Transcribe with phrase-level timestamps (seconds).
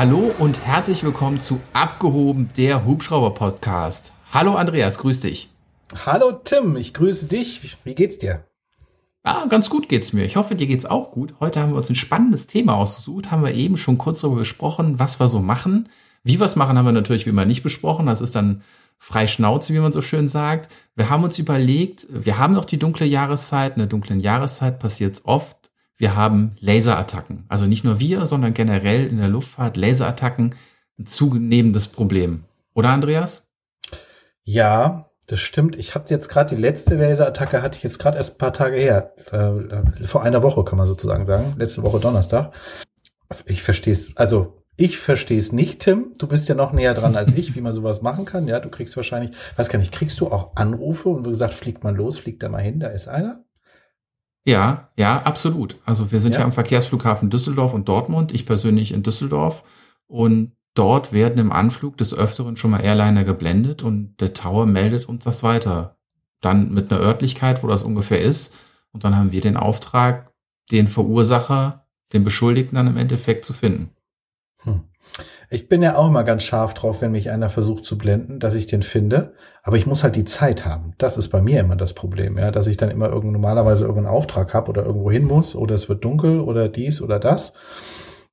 [0.00, 4.14] Hallo und herzlich willkommen zu Abgehoben, der Hubschrauber-Podcast.
[4.32, 5.50] Hallo Andreas, grüß dich.
[6.06, 7.76] Hallo Tim, ich grüße dich.
[7.84, 8.46] Wie geht's dir?
[9.24, 10.24] Ah, ganz gut geht's mir.
[10.24, 11.34] Ich hoffe, dir geht's auch gut.
[11.38, 14.98] Heute haben wir uns ein spannendes Thema ausgesucht, haben wir eben schon kurz darüber gesprochen,
[14.98, 15.90] was wir so machen.
[16.22, 18.06] Wie wir es machen, haben wir natürlich wie immer nicht besprochen.
[18.06, 18.62] Das ist dann
[18.96, 20.72] frei Schnauze, wie man so schön sagt.
[20.96, 23.74] Wir haben uns überlegt, wir haben noch die dunkle Jahreszeit.
[23.74, 25.59] In der dunklen Jahreszeit passiert es oft.
[26.00, 27.44] Wir haben Laserattacken.
[27.48, 30.54] Also nicht nur wir, sondern generell in der Luftfahrt Laserattacken
[30.98, 32.44] ein zunehmendes Problem.
[32.72, 33.50] Oder Andreas?
[34.42, 35.76] Ja, das stimmt.
[35.76, 38.78] Ich habe jetzt gerade die letzte Laserattacke hatte ich jetzt gerade erst ein paar Tage
[38.78, 39.12] her.
[39.30, 41.52] Äh, vor einer Woche kann man sozusagen sagen.
[41.58, 42.54] Letzte Woche Donnerstag.
[43.44, 44.16] Ich verstehe es.
[44.16, 46.14] Also ich verstehe es nicht, Tim.
[46.16, 48.48] Du bist ja noch näher dran als ich, wie man sowas machen kann.
[48.48, 51.84] Ja, du kriegst wahrscheinlich, weiß gar nicht, kriegst du auch Anrufe und wie gesagt, fliegt
[51.84, 53.44] mal los, fliegt da mal hin, da ist einer?
[54.44, 55.76] Ja, ja, absolut.
[55.84, 58.32] Also wir sind ja, ja am Verkehrsflughafen Düsseldorf und Dortmund.
[58.32, 59.64] Ich persönlich in Düsseldorf.
[60.06, 65.06] Und dort werden im Anflug des Öfteren schon mal Airliner geblendet und der Tower meldet
[65.06, 65.96] uns das weiter.
[66.40, 68.56] Dann mit einer Örtlichkeit, wo das ungefähr ist.
[68.92, 70.32] Und dann haben wir den Auftrag,
[70.70, 73.90] den Verursacher, den Beschuldigten dann im Endeffekt zu finden.
[74.62, 74.80] Hm.
[75.52, 78.54] Ich bin ja auch immer ganz scharf drauf, wenn mich einer versucht zu blenden, dass
[78.54, 79.34] ich den finde.
[79.64, 80.94] Aber ich muss halt die Zeit haben.
[80.98, 84.14] Das ist bei mir immer das Problem, ja, dass ich dann immer irgend, normalerweise irgendeinen
[84.14, 87.52] Auftrag habe oder irgendwo hin muss oder es wird dunkel oder dies oder das.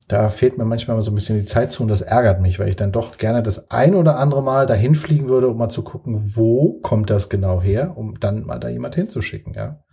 [0.08, 2.70] Da fehlt mir manchmal so ein bisschen die Zeit zu und das ärgert mich, weil
[2.70, 5.82] ich dann doch gerne das ein oder andere Mal dahin fliegen würde, um mal zu
[5.82, 9.84] gucken, wo kommt das genau her, um dann mal da jemand hinzuschicken, ja.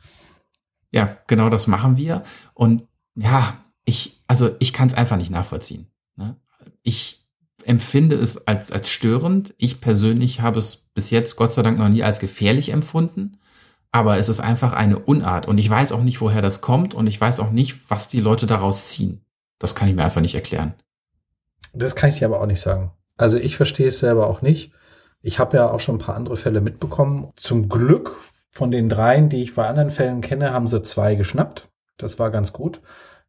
[0.93, 2.23] Ja, genau das machen wir.
[2.53, 5.91] Und ja, ich, also ich kann es einfach nicht nachvollziehen.
[6.17, 6.37] Ne?
[6.85, 7.27] Ich
[7.65, 9.55] empfinde es als, als störend.
[9.59, 13.39] Ich persönlich habe es bis jetzt Gott sei Dank noch nie als gefährlich empfunden.
[13.91, 15.49] Aber es ist einfach eine Unart.
[15.49, 16.95] Und ich weiß auch nicht, woher das kommt.
[16.95, 19.25] Und ich weiß auch nicht, was die Leute daraus ziehen.
[19.59, 20.75] Das kann ich mir einfach nicht erklären.
[21.73, 22.93] Das kann ich dir aber auch nicht sagen.
[23.17, 24.73] Also ich verstehe es selber auch nicht.
[25.23, 27.31] Ich habe ja auch schon ein paar andere Fälle mitbekommen.
[27.37, 31.69] Zum Glück von den dreien, die ich bei anderen Fällen kenne, haben sie zwei geschnappt.
[31.97, 32.81] Das war ganz gut.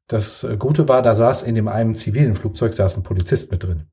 [0.07, 3.63] Das äh, Gute war, da saß in dem einen zivilen Flugzeug saß ein Polizist mit
[3.63, 3.83] drin.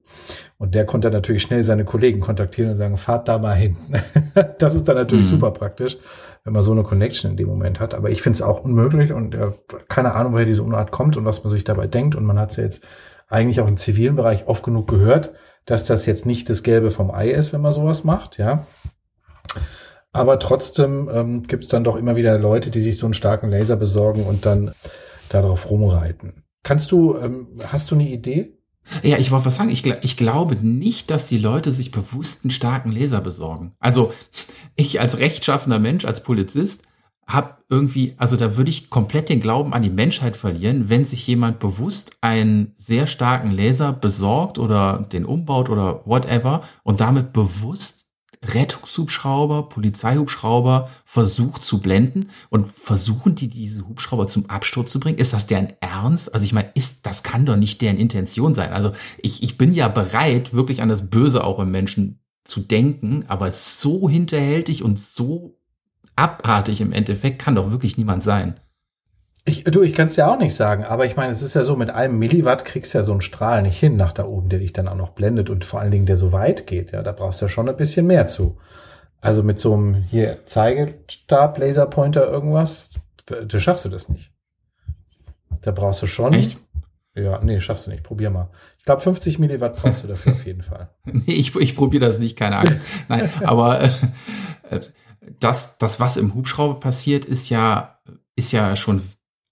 [0.59, 3.77] Und der konnte natürlich schnell seine Kollegen kontaktieren und sagen, fahrt da mal hin.
[4.59, 5.31] das ist dann natürlich mhm.
[5.31, 5.97] super praktisch,
[6.45, 7.95] wenn man so eine Connection in dem Moment hat.
[7.95, 9.53] Aber ich finde es auch unmöglich und äh,
[9.89, 12.15] keine Ahnung, woher diese Unart kommt und was man sich dabei denkt.
[12.15, 12.84] Und man hat es ja jetzt
[13.28, 15.33] eigentlich auch im zivilen Bereich oft genug gehört,
[15.65, 18.67] dass das jetzt nicht das Gelbe vom Ei ist, wenn man sowas macht, ja.
[20.12, 23.51] Aber trotzdem ähm, gibt es dann doch immer wieder Leute, die sich so einen starken
[23.51, 24.72] Laser besorgen und dann
[25.34, 26.44] darauf rumreiten.
[26.62, 28.59] Kannst du, ähm, hast du eine Idee?
[29.03, 29.70] Ja, ich wollte was sagen.
[29.70, 33.75] Ich, ich glaube nicht, dass die Leute sich bewusst einen starken Laser besorgen.
[33.78, 34.12] Also
[34.76, 36.82] ich als rechtschaffener Mensch, als Polizist,
[37.26, 41.26] habe irgendwie, also da würde ich komplett den Glauben an die Menschheit verlieren, wenn sich
[41.26, 48.02] jemand bewusst einen sehr starken Laser besorgt oder den umbaut oder whatever und damit bewusst
[48.44, 55.19] Rettungshubschrauber, Polizeihubschrauber versucht zu blenden und versuchen die diese Hubschrauber zum Absturz zu bringen?
[55.19, 56.34] Ist das deren Ernst?
[56.34, 58.72] Also ich meine, ist, das kann doch nicht deren Intention sein.
[58.72, 58.92] Also
[59.22, 63.53] ich, ich bin ja bereit, wirklich an das Böse auch im Menschen zu denken, aber
[63.53, 65.59] so hinterhältig und so
[66.16, 68.59] abartig im Endeffekt kann doch wirklich niemand sein.
[69.44, 71.64] Ich, du, ich kann es dir auch nicht sagen, aber ich meine, es ist ja
[71.64, 74.48] so, mit einem Milliwatt kriegst du ja so einen Strahl nicht hin nach da oben,
[74.48, 76.92] der dich dann auch noch blendet und vor allen Dingen der so weit geht.
[76.92, 78.58] Ja, da brauchst du ja schon ein bisschen mehr zu.
[79.20, 82.91] Also mit so einem hier Zeigestab, Laserpointer, irgendwas,
[83.26, 84.32] da schaffst du das nicht.
[85.62, 86.32] Da brauchst du schon.
[86.34, 86.59] Echt?
[87.14, 88.03] Ja, nee, schaffst du nicht.
[88.03, 88.50] Probier mal.
[88.78, 90.91] Ich glaube, 50 Milliwatt brauchst du dafür auf jeden Fall.
[91.04, 92.82] nee, ich, ich probiere das nicht, keine Angst.
[93.09, 93.91] Nein, aber äh,
[95.38, 98.00] das, das, was im Hubschrauber passiert, ist ja,
[98.34, 99.03] ist ja schon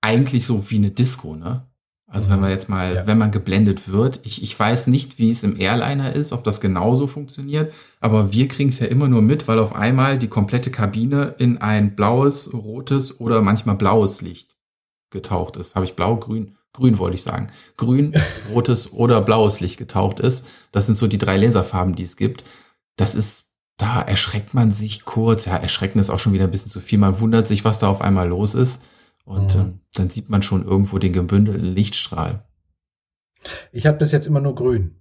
[0.01, 1.67] eigentlich so wie eine Disco, ne?
[2.13, 3.07] Also wenn man jetzt mal, ja.
[3.07, 6.61] wenn man geblendet wird, ich, ich weiß nicht, wie es im Airliner ist, ob das
[6.61, 10.73] genauso funktioniert, aber wir kriegen es ja immer nur mit, weil auf einmal die komplette
[10.73, 14.57] Kabine in ein blaues, rotes oder manchmal blaues Licht
[15.11, 15.77] getaucht ist.
[15.77, 17.47] Habe ich blau, grün, grün wollte ich sagen.
[17.77, 18.15] Grün,
[18.53, 20.49] rotes oder blaues Licht getaucht ist.
[20.73, 22.45] Das sind so die drei Laserfarben, die es gibt.
[22.97, 23.45] Das ist,
[23.77, 25.45] da erschreckt man sich kurz.
[25.45, 26.99] Ja, erschrecken ist auch schon wieder ein bisschen zu viel.
[26.99, 28.83] Man wundert sich, was da auf einmal los ist.
[29.31, 29.61] Und mhm.
[29.61, 32.43] ähm, dann sieht man schon irgendwo den gebündelten Lichtstrahl.
[33.71, 34.97] Ich habe bis jetzt immer nur grün.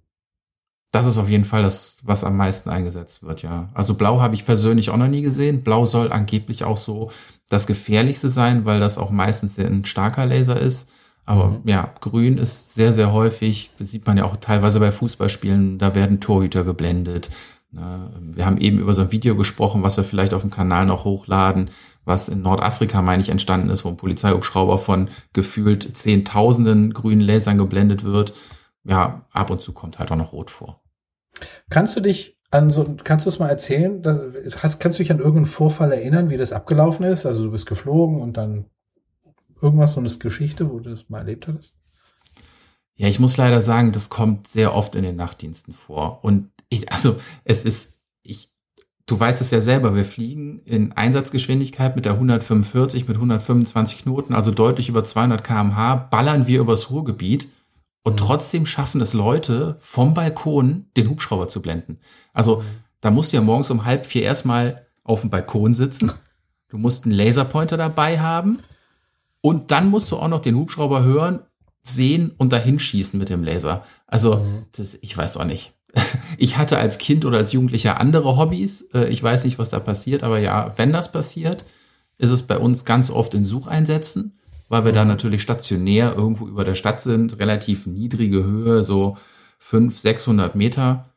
[0.92, 3.70] Das ist auf jeden Fall das, was am meisten eingesetzt wird, ja.
[3.74, 5.62] Also blau habe ich persönlich auch noch nie gesehen.
[5.62, 7.10] Blau soll angeblich auch so
[7.48, 10.90] das gefährlichste sein, weil das auch meistens ein starker Laser ist.
[11.24, 11.68] Aber mhm.
[11.68, 15.96] ja, grün ist sehr, sehr häufig, das sieht man ja auch teilweise bei Fußballspielen, da
[15.96, 17.30] werden Torhüter geblendet.
[17.72, 18.10] Ne?
[18.32, 21.04] Wir haben eben über so ein Video gesprochen, was wir vielleicht auf dem Kanal noch
[21.04, 21.70] hochladen
[22.04, 27.58] was in Nordafrika, meine ich, entstanden ist, wo ein Polizeihubschrauber von gefühlt Zehntausenden grünen Lasern
[27.58, 28.34] geblendet wird.
[28.84, 30.82] ja, ab und zu kommt halt auch noch rot vor.
[31.68, 34.02] Kannst du dich an so, kannst du es mal erzählen?
[34.56, 37.26] Hast, kannst du dich an irgendeinen Vorfall erinnern, wie das abgelaufen ist?
[37.26, 38.66] Also du bist geflogen und dann
[39.62, 41.76] irgendwas, so eine Geschichte, wo du das mal erlebt hattest?
[42.96, 46.24] Ja, ich muss leider sagen, das kommt sehr oft in den Nachtdiensten vor.
[46.24, 47.99] Und ich, also es ist,
[49.10, 54.34] du weißt es ja selber, wir fliegen in Einsatzgeschwindigkeit mit der 145, mit 125 Knoten,
[54.34, 57.48] also deutlich über 200 kmh, ballern wir übers Ruhrgebiet
[58.04, 58.16] und mhm.
[58.18, 61.98] trotzdem schaffen es Leute vom Balkon den Hubschrauber zu blenden.
[62.32, 62.64] Also mhm.
[63.00, 66.12] da musst du ja morgens um halb vier erstmal auf dem Balkon sitzen.
[66.68, 68.60] Du musst einen Laserpointer dabei haben
[69.40, 71.40] und dann musst du auch noch den Hubschrauber hören,
[71.82, 73.84] sehen und dahin schießen mit dem Laser.
[74.06, 74.66] Also, mhm.
[74.72, 75.72] das, ich weiß auch nicht.
[76.38, 78.82] Ich hatte als Kind oder als Jugendlicher andere Hobbys.
[78.94, 81.64] Äh, ich weiß nicht, was da passiert, aber ja, wenn das passiert,
[82.16, 84.38] ist es bei uns ganz oft in Sucheinsätzen,
[84.68, 84.96] weil wir mhm.
[84.96, 89.18] da natürlich stationär irgendwo über der Stadt sind, relativ niedrige Höhe, so
[89.58, 91.12] 500, 600 Meter.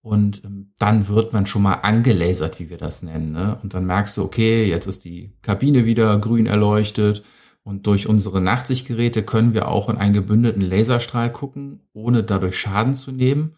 [0.00, 3.32] Und ähm, dann wird man schon mal angelasert, wie wir das nennen.
[3.32, 3.58] Ne?
[3.62, 7.22] Und dann merkst du, okay, jetzt ist die Kabine wieder grün erleuchtet
[7.64, 12.94] und durch unsere Nachtsichtgeräte können wir auch in einen gebündelten Laserstrahl gucken, ohne dadurch Schaden
[12.94, 13.56] zu nehmen,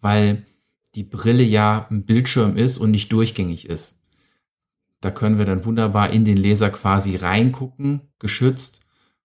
[0.00, 0.44] weil
[0.94, 3.98] die Brille ja ein Bildschirm ist und nicht durchgängig ist.
[5.00, 8.80] Da können wir dann wunderbar in den Laser quasi reingucken, geschützt.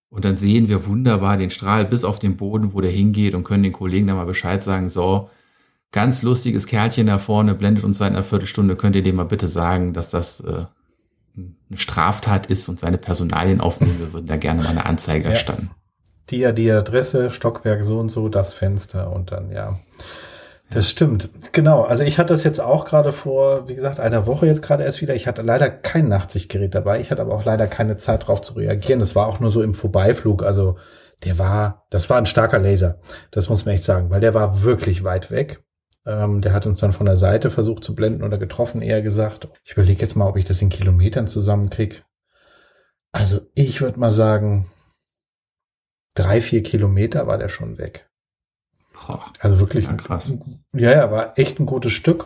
[0.10, 3.46] Und dann sehen wir wunderbar den Strahl bis auf den Boden, wo der hingeht und
[3.46, 5.30] können den Kollegen dann mal Bescheid sagen, so,
[5.92, 9.48] ganz lustiges Kerlchen da vorne, blendet uns seit einer Viertelstunde, könnt ihr dem mal bitte
[9.48, 10.66] sagen, dass das äh,
[11.38, 15.32] eine Straftat ist und seine Personalien aufnehmen, wir würden da gerne mal eine Anzeige ja.
[15.32, 15.72] erstatten.
[16.30, 19.80] Die, die Adresse, Stockwerk so und so, das Fenster und dann, ja.
[20.72, 21.30] Das stimmt.
[21.52, 21.84] Genau.
[21.84, 25.02] Also ich hatte das jetzt auch gerade vor, wie gesagt, einer Woche jetzt gerade erst
[25.02, 25.14] wieder.
[25.14, 27.02] Ich hatte leider kein Nachtsichtgerät dabei.
[27.02, 29.02] Ich hatte aber auch leider keine Zeit darauf zu reagieren.
[29.02, 30.44] Das war auch nur so im Vorbeiflug.
[30.44, 30.78] Also
[31.26, 33.00] der war, das war ein starker Laser.
[33.32, 35.62] Das muss man echt sagen, weil der war wirklich weit weg.
[36.06, 39.50] Ähm, der hat uns dann von der Seite versucht zu blenden oder getroffen, eher gesagt.
[39.66, 41.98] Ich überlege jetzt mal, ob ich das in Kilometern zusammenkriege.
[43.12, 44.72] Also ich würde mal sagen,
[46.16, 48.10] drei, vier Kilometer war der schon weg.
[49.40, 50.34] Also wirklich ja, krass.
[50.74, 52.26] Ja, ja, war echt ein gutes Stück.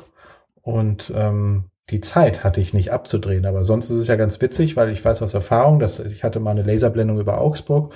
[0.61, 3.45] Und ähm, die Zeit hatte ich nicht abzudrehen.
[3.45, 6.39] Aber sonst ist es ja ganz witzig, weil ich weiß aus Erfahrung, dass ich hatte
[6.39, 7.93] mal eine Laserblendung über Augsburg.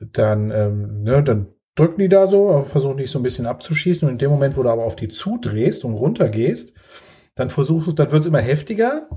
[0.00, 4.08] Dann, ähm, ne, dann drücken die da so, versuchen dich so ein bisschen abzuschießen.
[4.08, 6.72] Und in dem Moment, wo du aber auf die zudrehst und runtergehst,
[7.34, 9.08] dann versuchst du, dann wird es immer heftiger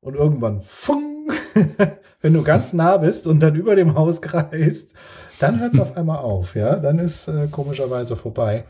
[0.00, 1.11] und irgendwann fung,
[2.20, 4.94] wenn du ganz nah bist und dann über dem Haus kreist,
[5.38, 8.64] dann hört es auf einmal auf, ja, dann ist äh, komischerweise vorbei.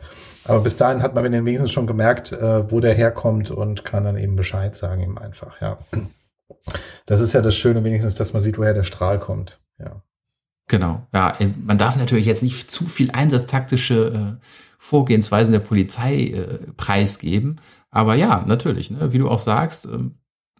[0.44, 4.16] Aber bis dahin hat man wenigstens schon gemerkt, äh, wo der herkommt und kann dann
[4.16, 5.78] eben Bescheid sagen, ihm einfach, ja.
[7.06, 10.02] Das ist ja das Schöne wenigstens, dass man sieht, woher der Strahl kommt, ja.
[10.68, 14.46] Genau, ja, äh, man darf natürlich jetzt nicht zu viel einsatztaktische äh,
[14.78, 17.60] Vorgehensweisen der Polizei äh, preisgeben,
[17.90, 19.98] aber ja, natürlich, ne, wie du auch sagst, äh,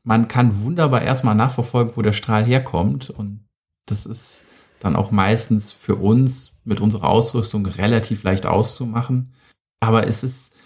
[0.04, 3.44] man kann wunderbar erstmal nachverfolgen, wo der Strahl herkommt und
[3.87, 4.44] das ist
[4.81, 9.32] dann auch meistens für uns mit unserer Ausrüstung relativ leicht auszumachen,
[9.81, 10.56] aber es ist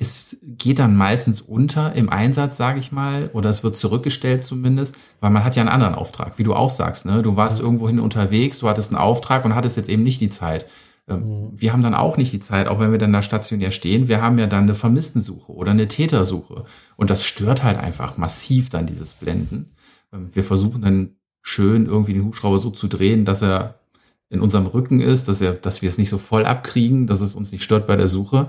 [0.00, 4.96] es geht dann meistens unter im Einsatz, sage ich mal, oder es wird zurückgestellt zumindest,
[5.20, 7.04] weil man hat ja einen anderen Auftrag, wie du auch sagst.
[7.04, 7.20] Ne?
[7.20, 10.64] Du warst irgendwohin unterwegs, du hattest einen Auftrag und hattest jetzt eben nicht die Zeit.
[11.10, 11.50] Ähm, mhm.
[11.54, 14.08] Wir haben dann auch nicht die Zeit, auch wenn wir dann da stationär stehen.
[14.08, 16.64] Wir haben ja dann eine Vermisstensuche oder eine Tätersuche.
[16.96, 19.72] Und das stört halt einfach massiv dann dieses Blenden.
[20.12, 23.80] Ähm, wir versuchen dann schön irgendwie den Hubschrauber so zu drehen, dass er
[24.28, 27.34] in unserem Rücken ist, dass er, dass wir es nicht so voll abkriegen, dass es
[27.34, 28.48] uns nicht stört bei der Suche.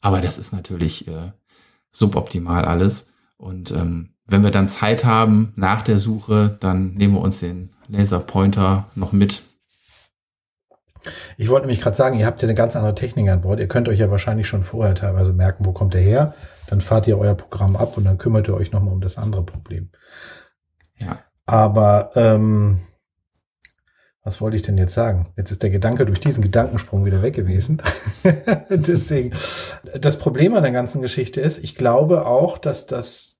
[0.00, 1.32] Aber das ist natürlich äh,
[1.90, 3.12] suboptimal alles.
[3.38, 7.70] Und ähm, wenn wir dann Zeit haben nach der Suche, dann nehmen wir uns den
[7.88, 9.42] Laserpointer noch mit.
[11.36, 13.60] Ich wollte nämlich gerade sagen, ihr habt ja eine ganz andere Technik an Bord.
[13.60, 16.34] Ihr könnt euch ja wahrscheinlich schon vorher teilweise merken, wo kommt der her.
[16.68, 19.44] Dann fahrt ihr euer Programm ab und dann kümmert ihr euch nochmal um das andere
[19.44, 19.90] Problem.
[20.98, 21.20] Ja.
[21.46, 22.80] Aber ähm,
[24.24, 25.32] was wollte ich denn jetzt sagen?
[25.36, 27.82] Jetzt ist der Gedanke durch diesen Gedankensprung wieder weg gewesen.
[28.70, 29.32] Deswegen,
[29.98, 33.36] das Problem an der ganzen Geschichte ist, ich glaube auch, dass das,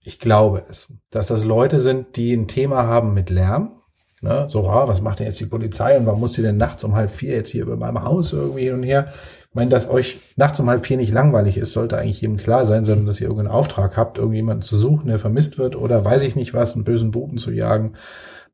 [0.00, 3.80] ich glaube es, dass das Leute sind, die ein Thema haben mit Lärm.
[4.24, 4.46] Ne?
[4.48, 6.96] So, ah, was macht denn jetzt die Polizei und warum muss sie denn nachts um
[6.96, 9.06] halb vier jetzt hier über meinem Haus irgendwie hin und her?
[9.48, 12.66] Ich meine, dass euch nachts um halb vier nicht langweilig ist, sollte eigentlich jedem klar
[12.66, 16.22] sein, sondern dass ihr irgendeinen Auftrag habt, irgendjemanden zu suchen, der vermisst wird oder weiß
[16.22, 17.94] ich nicht was, einen bösen Buben zu jagen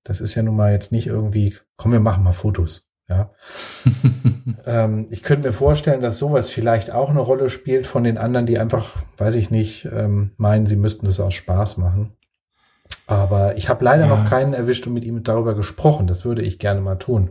[0.05, 2.89] das ist ja nun mal jetzt nicht irgendwie, komm, wir machen mal Fotos.
[3.09, 3.33] Ja.
[4.67, 8.47] ähm, ich könnte mir vorstellen, dass sowas vielleicht auch eine Rolle spielt von den anderen,
[8.47, 12.13] die einfach, weiß ich nicht, ähm, meinen, sie müssten das aus Spaß machen.
[13.07, 14.17] Aber ich habe leider ja.
[14.17, 16.07] noch keinen erwischt und mit ihm darüber gesprochen.
[16.07, 17.31] Das würde ich gerne mal tun.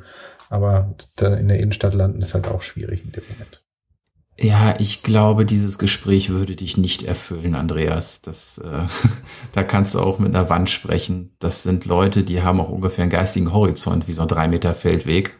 [0.50, 3.64] Aber in der Innenstadt landen ist halt auch schwierig in dem Moment.
[4.42, 8.22] Ja, ich glaube, dieses Gespräch würde dich nicht erfüllen, Andreas.
[8.22, 8.88] Das, äh,
[9.52, 11.36] da kannst du auch mit einer Wand sprechen.
[11.40, 14.74] Das sind Leute, die haben auch ungefähr einen geistigen Horizont wie so ein drei Meter
[14.74, 15.38] Feldweg.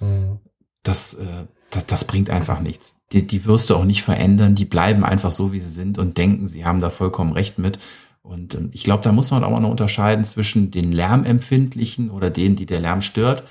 [0.00, 0.40] Mhm.
[0.82, 2.96] Das, äh, das, das bringt einfach nichts.
[3.12, 4.56] Die, die wirst du auch nicht verändern.
[4.56, 7.78] Die bleiben einfach so, wie sie sind und denken, sie haben da vollkommen recht mit.
[8.22, 12.56] Und ähm, ich glaube, da muss man auch noch unterscheiden zwischen den Lärmempfindlichen oder denen,
[12.56, 13.44] die der Lärm stört,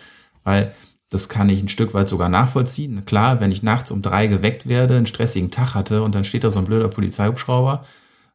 [0.43, 0.73] weil
[1.09, 3.03] das kann ich ein Stück weit sogar nachvollziehen.
[3.05, 6.43] Klar, wenn ich nachts um drei geweckt werde, einen stressigen Tag hatte und dann steht
[6.43, 7.83] da so ein blöder Polizeihubschrauber.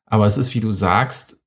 [0.07, 1.39] Aber es ist, wie du sagst,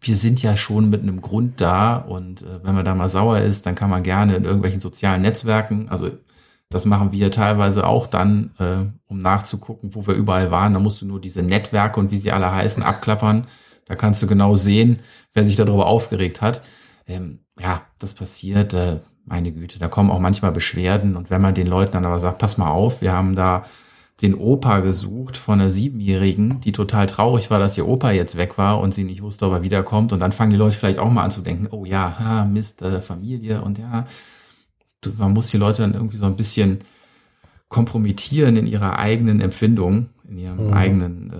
[0.00, 3.38] wir sind ja schon mit einem Grund da und äh, wenn man da mal sauer
[3.38, 6.10] ist, dann kann man gerne in irgendwelchen sozialen Netzwerken, also
[6.70, 10.74] das machen wir teilweise auch dann, äh, um nachzugucken, wo wir überall waren.
[10.74, 13.46] Da musst du nur diese Netzwerke und wie sie alle heißen abklappern.
[13.86, 15.00] Da kannst du genau sehen,
[15.32, 16.62] wer sich darüber aufgeregt hat.
[17.06, 18.74] Ähm, ja, das passiert.
[18.74, 21.16] Äh, meine Güte, da kommen auch manchmal Beschwerden.
[21.16, 23.64] Und wenn man den Leuten dann aber sagt, pass mal auf, wir haben da
[24.22, 28.58] den Opa gesucht von einer Siebenjährigen, die total traurig war, dass ihr Opa jetzt weg
[28.58, 30.12] war und sie nicht wusste, ob er wiederkommt.
[30.12, 32.82] Und dann fangen die Leute vielleicht auch mal an zu denken, oh ja, ha, Mist,
[32.82, 34.06] äh, Familie und ja,
[35.18, 36.78] man muss die Leute dann irgendwie so ein bisschen
[37.68, 40.72] kompromittieren in ihrer eigenen Empfindung, in ihrem mhm.
[40.72, 41.30] eigenen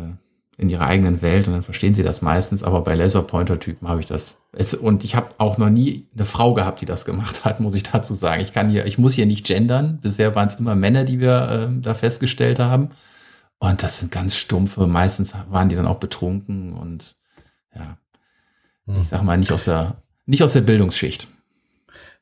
[0.57, 2.63] in ihrer eigenen Welt und dann verstehen sie das meistens.
[2.63, 4.41] Aber bei Laserpointer-Typen habe ich das.
[4.81, 7.83] Und ich habe auch noch nie eine Frau gehabt, die das gemacht hat, muss ich
[7.83, 8.43] dazu sagen.
[8.43, 9.99] Ich kann hier, ich muss hier nicht gendern.
[10.01, 12.91] Bisher waren es immer Männer, die wir äh, da festgestellt haben.
[13.59, 14.87] Und das sind ganz stumpfe.
[14.87, 17.17] Meistens waren die dann auch betrunken und
[17.75, 17.97] ja,
[18.87, 19.01] hm.
[19.01, 19.97] ich sag mal nicht aus der
[20.27, 21.29] nicht aus der Bildungsschicht.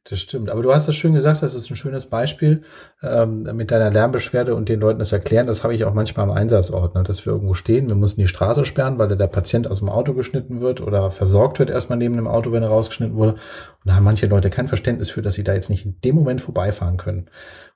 [0.05, 0.51] Das stimmt.
[0.51, 2.63] Aber du hast es schön gesagt, das ist ein schönes Beispiel
[3.05, 5.47] ähm, mit deiner Lärmbeschwerde und den Leuten das erklären.
[5.47, 7.89] Das habe ich auch manchmal am Einsatzort, ne, dass wir irgendwo stehen.
[7.89, 11.61] Wir müssen die Straße sperren, weil der Patient aus dem Auto geschnitten wird oder versorgt
[11.61, 13.35] wird erstmal neben dem Auto, wenn er rausgeschnitten wurde.
[13.35, 13.41] Und
[13.85, 16.41] da haben manche Leute kein Verständnis für, dass sie da jetzt nicht in dem Moment
[16.41, 17.31] vorbeifahren können.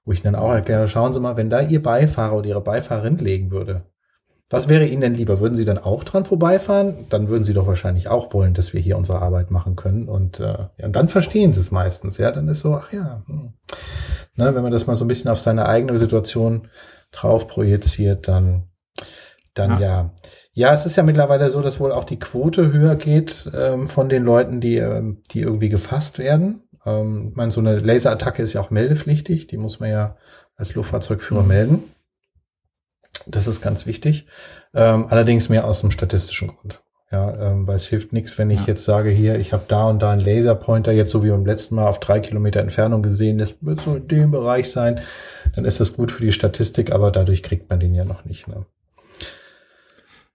[0.05, 3.19] Wo ich dann auch erkläre, schauen Sie mal, wenn da Ihr Beifahrer oder Ihre Beifahrerin
[3.19, 3.85] legen würde,
[4.49, 5.41] was wäre Ihnen denn lieber?
[5.41, 6.95] Würden Sie dann auch dran vorbeifahren?
[7.11, 10.09] Dann würden Sie doch wahrscheinlich auch wollen, dass wir hier unsere Arbeit machen können.
[10.09, 10.45] Und, äh,
[10.79, 12.19] ja, und dann verstehen Sie es meistens.
[12.19, 13.55] Ja, dann ist so, ach ja, hm.
[14.37, 16.69] ne, wenn man das mal so ein bisschen auf seine eigene Situation
[17.11, 18.69] drauf projiziert, dann,
[19.55, 19.81] dann ja.
[19.81, 20.11] ja.
[20.53, 24.09] Ja, es ist ja mittlerweile so, dass wohl auch die Quote höher geht ähm, von
[24.09, 26.63] den Leuten, die, ähm, die irgendwie gefasst werden.
[26.87, 29.49] Ähm, ich meine, so eine Laserattacke ist ja auch meldepflichtig.
[29.49, 30.17] Die muss man ja
[30.57, 31.49] als Luftfahrzeugführer mhm.
[31.49, 31.85] melden.
[33.27, 34.27] Das ist ganz wichtig.
[34.75, 36.83] Ähm, allerdings mehr aus dem statistischen Grund.
[37.13, 38.67] Ja, ähm, weil es hilft nichts, wenn ich ja.
[38.69, 41.77] jetzt sage, hier, ich habe da und da einen Laserpointer, jetzt so wie beim letzten
[41.77, 45.01] Mal auf drei Kilometer Entfernung gesehen, das wird so in dem Bereich sein,
[45.55, 48.49] dann ist das gut für die Statistik, aber dadurch kriegt man den ja noch nicht.
[48.49, 48.67] Ne?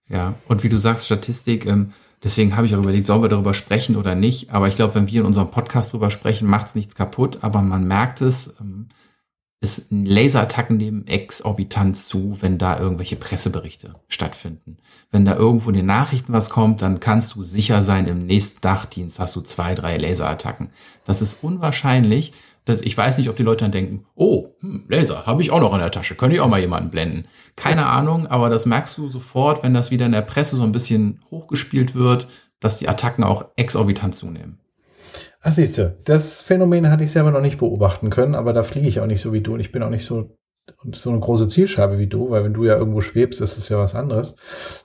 [0.08, 1.92] Ja, und wie du sagst, Statistik, ähm,
[2.24, 5.10] deswegen habe ich auch überlegt, sollen wir darüber sprechen oder nicht, aber ich glaube, wenn
[5.10, 8.88] wir in unserem Podcast darüber sprechen, macht es nichts kaputt, aber man merkt es, ähm,
[9.62, 14.78] es Laserattacken nehmen exorbitant zu, wenn da irgendwelche Presseberichte stattfinden.
[15.12, 18.60] Wenn da irgendwo in den Nachrichten was kommt, dann kannst du sicher sein, im nächsten
[18.60, 20.70] Dachdienst hast du zwei, drei Laserattacken.
[21.04, 22.32] Das ist unwahrscheinlich.
[22.64, 25.60] Dass, ich weiß nicht, ob die Leute dann denken, oh, hm, Laser, habe ich auch
[25.60, 27.26] noch in der Tasche, könnte ich auch mal jemanden blenden.
[27.56, 30.70] Keine Ahnung, aber das merkst du sofort, wenn das wieder in der Presse so ein
[30.70, 32.28] bisschen hochgespielt wird,
[32.60, 34.61] dass die Attacken auch exorbitant zunehmen.
[35.42, 38.86] Ach siehst du, das Phänomen hatte ich selber noch nicht beobachten können, aber da fliege
[38.86, 40.36] ich auch nicht so wie du und ich bin auch nicht so
[40.92, 43.78] so eine große Zielscheibe wie du, weil wenn du ja irgendwo schwebst, ist es ja
[43.78, 44.36] was anderes.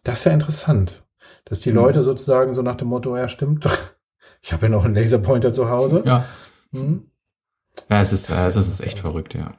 [0.04, 1.06] Das ist ja interessant,
[1.46, 1.78] dass die mhm.
[1.78, 3.68] Leute sozusagen so nach dem Motto, ja stimmt,
[4.42, 6.04] ich habe ja noch einen Laserpointer zu Hause.
[6.06, 6.26] Ja.
[6.72, 7.12] Mhm.
[7.90, 9.54] Ja, es ist, das, äh, das ist echt verrückt, ja.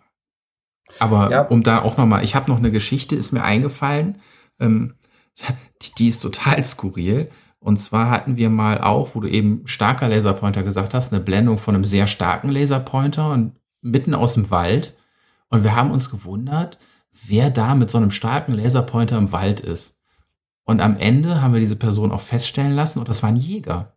[0.98, 1.42] Aber ja.
[1.42, 4.18] um da auch nochmal, ich habe noch eine Geschichte, ist mir eingefallen,
[4.58, 4.96] ähm,
[5.82, 7.30] die, die ist total skurril.
[7.60, 11.58] Und zwar hatten wir mal auch, wo du eben starker Laserpointer gesagt hast, eine Blendung
[11.58, 14.94] von einem sehr starken Laserpointer und mitten aus dem Wald.
[15.48, 16.78] Und wir haben uns gewundert,
[17.26, 19.98] wer da mit so einem starken Laserpointer im Wald ist.
[20.64, 23.94] Und am Ende haben wir diese Person auch feststellen lassen und das war ein Jäger.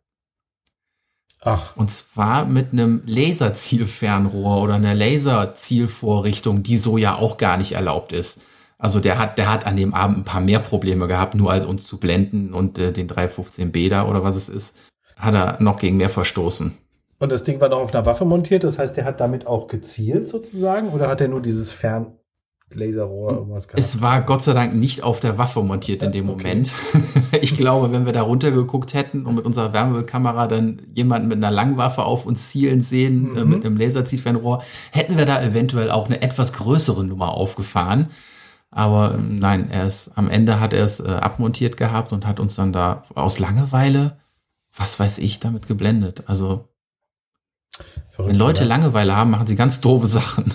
[1.42, 1.76] Ach.
[1.76, 8.14] Und zwar mit einem Laserzielfernrohr oder einer Laserzielvorrichtung, die so ja auch gar nicht erlaubt
[8.14, 8.42] ist.
[8.82, 11.66] Also der hat, der hat an dem Abend ein paar mehr Probleme gehabt, nur als
[11.66, 14.76] uns zu blenden und äh, den 315B da oder was es ist,
[15.16, 16.76] hat er noch gegen mehr verstoßen.
[17.20, 19.68] Und das Ding war noch auf einer Waffe montiert, das heißt, der hat damit auch
[19.68, 22.18] gezielt sozusagen oder hat er nur dieses Fern
[22.74, 23.80] Laserrohr irgendwas gehabt?
[23.80, 26.44] Es war Gott sei Dank nicht auf der Waffe montiert in dem okay.
[26.44, 26.74] Moment.
[27.42, 31.52] ich glaube, wenn wir da runtergeguckt hätten und mit unserer Wärmebildkamera dann jemanden mit einer
[31.52, 33.38] Langwaffe auf uns zielen sehen, mhm.
[33.38, 38.08] äh, mit einem Laserzielfernrohr, hätten wir da eventuell auch eine etwas größere Nummer aufgefahren.
[38.72, 42.40] Aber ähm, nein, er ist, am Ende hat er es äh, abmontiert gehabt und hat
[42.40, 44.18] uns dann da aus Langeweile,
[44.74, 46.24] was weiß ich, damit geblendet.
[46.28, 46.70] Also.
[48.10, 48.70] Verrückt, Wenn Leute oder?
[48.70, 50.54] Langeweile haben, machen sie ganz doofe Sachen.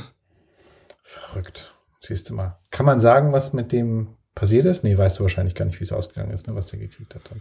[1.03, 1.75] Verrückt.
[2.01, 2.59] Siehst du mal.
[2.71, 4.85] Kann man sagen, was mit dem passiert ist?
[4.85, 7.23] Nee, weißt du wahrscheinlich gar nicht, wie es ausgegangen ist, ne, was der gekriegt hat
[7.31, 7.41] dann.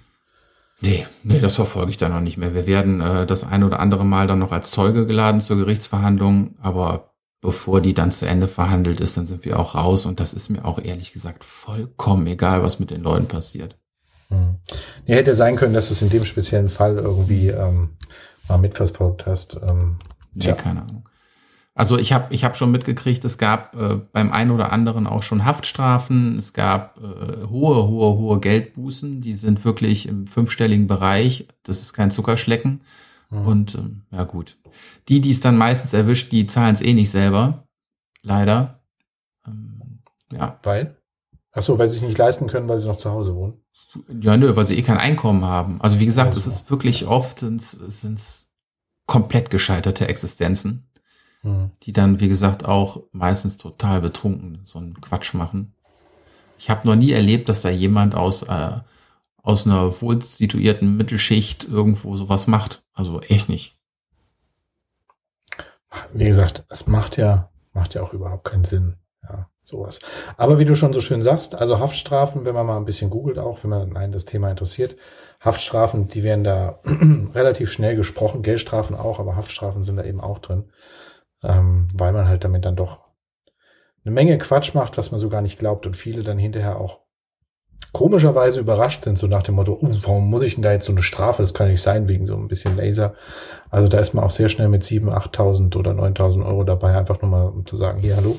[0.81, 2.53] Nee, nee, das verfolge ich dann noch nicht mehr.
[2.53, 6.55] Wir werden äh, das ein oder andere Mal dann noch als Zeuge geladen zur Gerichtsverhandlung,
[6.61, 7.14] aber
[7.45, 10.49] bevor die dann zu Ende verhandelt ist, dann sind wir auch raus und das ist
[10.49, 13.77] mir auch ehrlich gesagt vollkommen egal, was mit den Leuten passiert.
[14.29, 14.55] Hm.
[15.05, 17.91] Nee, hätte sein können, dass du es in dem speziellen Fall irgendwie ähm,
[18.49, 19.59] mal mitverfolgt hast.
[19.69, 19.97] Ähm,
[20.33, 20.53] nee, ja.
[20.53, 21.07] keine Ahnung.
[21.75, 25.23] Also ich habe ich hab schon mitgekriegt, es gab äh, beim einen oder anderen auch
[25.23, 31.47] schon Haftstrafen, es gab äh, hohe, hohe, hohe Geldbußen, die sind wirklich im fünfstelligen Bereich,
[31.63, 32.81] das ist kein Zuckerschlecken.
[33.41, 33.47] Mhm.
[33.47, 34.57] Und ähm, ja gut.
[35.07, 37.67] Die, die es dann meistens erwischt, die zahlen es eh nicht selber.
[38.21, 38.81] Leider.
[39.47, 39.99] Ähm,
[40.31, 40.59] ja.
[40.63, 40.97] Weil?
[41.51, 43.61] Ach so, weil sie es nicht leisten können, weil sie noch zu Hause wohnen.
[44.21, 45.81] Ja, nö, weil sie eh kein Einkommen haben.
[45.81, 48.49] Also wie gesagt, es ist wirklich oft sind es
[49.05, 50.89] komplett gescheiterte Existenzen
[51.45, 51.71] mhm.
[51.83, 55.73] die dann, wie gesagt, auch meistens total betrunken so einen Quatsch machen.
[56.57, 58.79] Ich habe noch nie erlebt, dass da jemand aus, äh,
[59.45, 62.83] aus einer wohl situierten Mittelschicht irgendwo sowas macht.
[62.93, 63.77] Also echt nicht.
[66.13, 68.95] Wie gesagt, es macht ja, macht ja auch überhaupt keinen Sinn.
[69.23, 69.99] Ja, sowas.
[70.37, 73.39] Aber wie du schon so schön sagst, also Haftstrafen, wenn man mal ein bisschen googelt,
[73.39, 74.95] auch wenn man einen das Thema interessiert,
[75.39, 76.79] Haftstrafen, die werden da
[77.33, 80.65] relativ schnell gesprochen, Geldstrafen auch, aber Haftstrafen sind da eben auch drin
[81.45, 82.99] ähm, weil man halt damit dann doch
[84.03, 87.01] eine Menge Quatsch macht, was man so gar nicht glaubt und viele dann hinterher auch
[87.91, 90.91] komischerweise überrascht sind, so nach dem Motto, uh, warum muss ich denn da jetzt so
[90.91, 91.41] eine Strafe?
[91.41, 93.15] Das kann nicht sein, wegen so ein bisschen Laser.
[93.69, 97.21] Also da ist man auch sehr schnell mit 7.000, 8.000 oder 9.000 Euro dabei, einfach
[97.21, 98.37] nur mal um zu sagen, hier, hallo,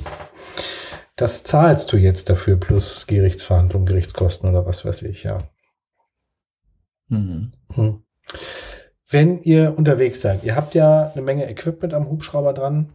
[1.16, 5.48] das zahlst du jetzt dafür plus Gerichtsverhandlung, Gerichtskosten oder was weiß ich, ja.
[7.08, 7.52] Mhm.
[7.72, 8.02] Hm.
[9.08, 12.92] Wenn ihr unterwegs seid, ihr habt ja eine Menge Equipment am Hubschrauber dran.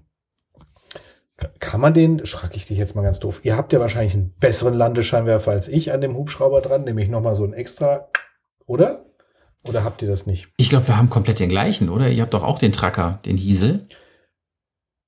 [1.59, 4.33] Kann man den, frage ich dich jetzt mal ganz doof, ihr habt ja wahrscheinlich einen
[4.39, 8.07] besseren Landescheinwerfer als ich an dem Hubschrauber dran, nämlich nochmal so ein extra,
[8.65, 9.05] oder?
[9.67, 10.49] Oder habt ihr das nicht?
[10.57, 12.09] Ich glaube, wir haben komplett den gleichen, oder?
[12.09, 13.87] Ihr habt doch auch den Tracker, den Hiesel.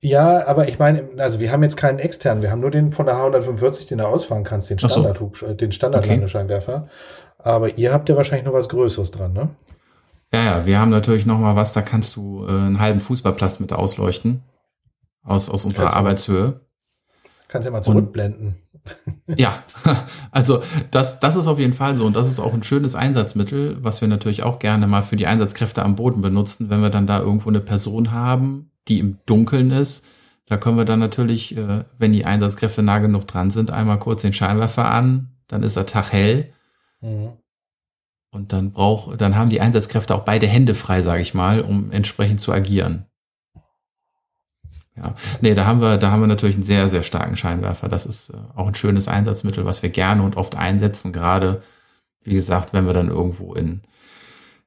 [0.02, 3.06] Ja, aber ich meine, also wir haben jetzt keinen externen, wir haben nur den von
[3.06, 5.54] der H145, den du ausfahren kannst, den Standard, so.
[5.54, 6.13] den Standard okay.
[6.13, 6.89] Landescheinwerfer.
[7.39, 9.50] Aber ihr habt ja wahrscheinlich noch was Größeres dran, ne?
[10.34, 13.60] Ja, ja, wir haben natürlich noch mal was, da kannst du äh, einen halben Fußballplatz
[13.60, 14.43] mit ausleuchten.
[15.23, 16.62] Aus, aus unserer kannst Arbeitshöhe.
[17.47, 18.47] Kannst ja mal zurückblenden.
[18.47, 19.63] Und, ja,
[20.31, 23.77] also das, das ist auf jeden Fall so und das ist auch ein schönes Einsatzmittel,
[23.81, 27.07] was wir natürlich auch gerne mal für die Einsatzkräfte am Boden benutzen, wenn wir dann
[27.07, 30.05] da irgendwo eine Person haben, die im Dunkeln ist.
[30.47, 34.21] Da können wir dann natürlich, äh, wenn die Einsatzkräfte nah genug dran sind, einmal kurz
[34.23, 36.51] den Scheinwerfer an, dann ist der Tag hell.
[36.99, 37.29] Mhm.
[38.31, 41.91] Und dann braucht, dann haben die Einsatzkräfte auch beide Hände frei, sage ich mal, um
[41.91, 43.05] entsprechend zu agieren.
[44.95, 47.89] Ja, nee, da haben wir, da haben wir natürlich einen sehr, sehr starken Scheinwerfer.
[47.89, 51.12] Das ist äh, auch ein schönes Einsatzmittel, was wir gerne und oft einsetzen.
[51.12, 51.63] Gerade,
[52.21, 53.82] wie gesagt, wenn wir dann irgendwo in,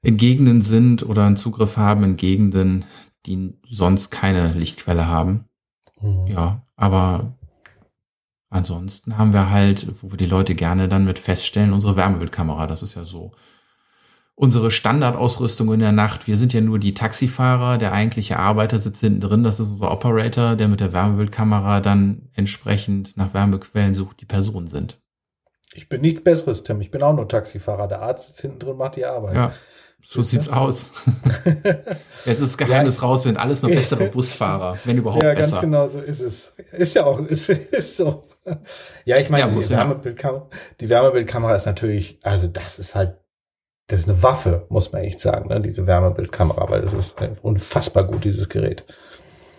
[0.03, 2.85] in Gegenden sind oder einen Zugriff haben in Gegenden,
[3.27, 5.45] die sonst keine Lichtquelle haben.
[6.01, 6.27] Mhm.
[6.27, 7.33] Ja, aber
[8.51, 12.67] ansonsten haben wir halt, wo wir die Leute gerne dann mit feststellen, unsere Wärmebildkamera.
[12.67, 13.33] Das ist ja so
[14.37, 16.27] unsere Standardausrüstung in der Nacht.
[16.27, 19.91] Wir sind ja nur die Taxifahrer, der eigentliche Arbeiter sitzt hinten drin, das ist unser
[19.91, 25.01] Operator, der mit der Wärmebildkamera dann entsprechend nach Wärmequellen sucht, die Personen sind.
[25.73, 26.81] Ich bin nichts Besseres, Tim.
[26.81, 27.89] Ich bin auch nur Taxifahrer.
[27.89, 29.35] Der Arzt sitzt hinten drin, macht die Arbeit.
[29.35, 29.53] Ja,
[30.03, 30.53] so Siehst sieht's du?
[30.53, 30.93] aus.
[32.25, 35.35] Jetzt ist das Geheimnis ja, raus, wir sind alles nur bessere Busfahrer, wenn überhaupt ja,
[35.35, 35.57] besser.
[35.57, 36.53] Ja, ganz genau so ist es.
[36.73, 38.23] Ist ja auch, ist, ist so.
[39.05, 40.49] Ja, ich meine, ja, die, Wärmebildkamera,
[40.81, 43.17] die Wärmebildkamera ist natürlich, also das ist halt
[43.89, 45.61] das ist eine Waffe, muss man echt sagen, ne?
[45.61, 48.85] diese Wärmebildkamera, weil das ist unfassbar gut, dieses Gerät.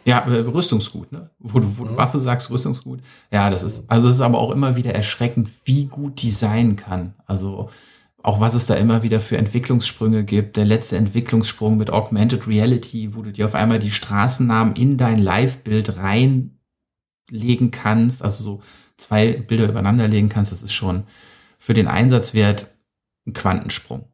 [0.03, 1.31] Ja, äh, Rüstungsgut, ne?
[1.37, 1.97] Wo du, wo du mhm.
[1.97, 3.01] Waffe sagst, Rüstungsgut.
[3.31, 6.77] Ja, das ist, also es ist aber auch immer wieder erschreckend, wie gut die sein
[6.77, 7.13] kann.
[7.25, 7.69] Also
[8.23, 10.57] auch was es da immer wieder für Entwicklungssprünge gibt.
[10.57, 15.19] Der letzte Entwicklungssprung mit Augmented Reality, wo du dir auf einmal die Straßennamen in dein
[15.19, 18.61] Live-Bild reinlegen kannst, also so
[18.97, 21.03] zwei Bilder übereinander legen kannst, das ist schon
[21.57, 22.67] für den Einsatzwert
[23.25, 24.05] ein Quantensprung.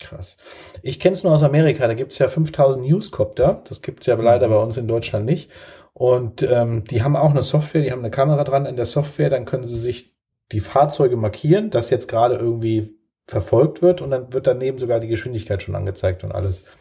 [0.00, 0.38] Krass.
[0.82, 4.06] Ich kenne es nur aus Amerika, da gibt es ja 5000 Newscopter, das gibt es
[4.06, 5.50] ja leider bei uns in Deutschland nicht.
[5.92, 9.28] Und ähm, die haben auch eine Software, die haben eine Kamera dran in der Software,
[9.28, 10.14] dann können sie sich
[10.52, 15.06] die Fahrzeuge markieren, dass jetzt gerade irgendwie verfolgt wird und dann wird daneben sogar die
[15.06, 16.64] Geschwindigkeit schon angezeigt und alles.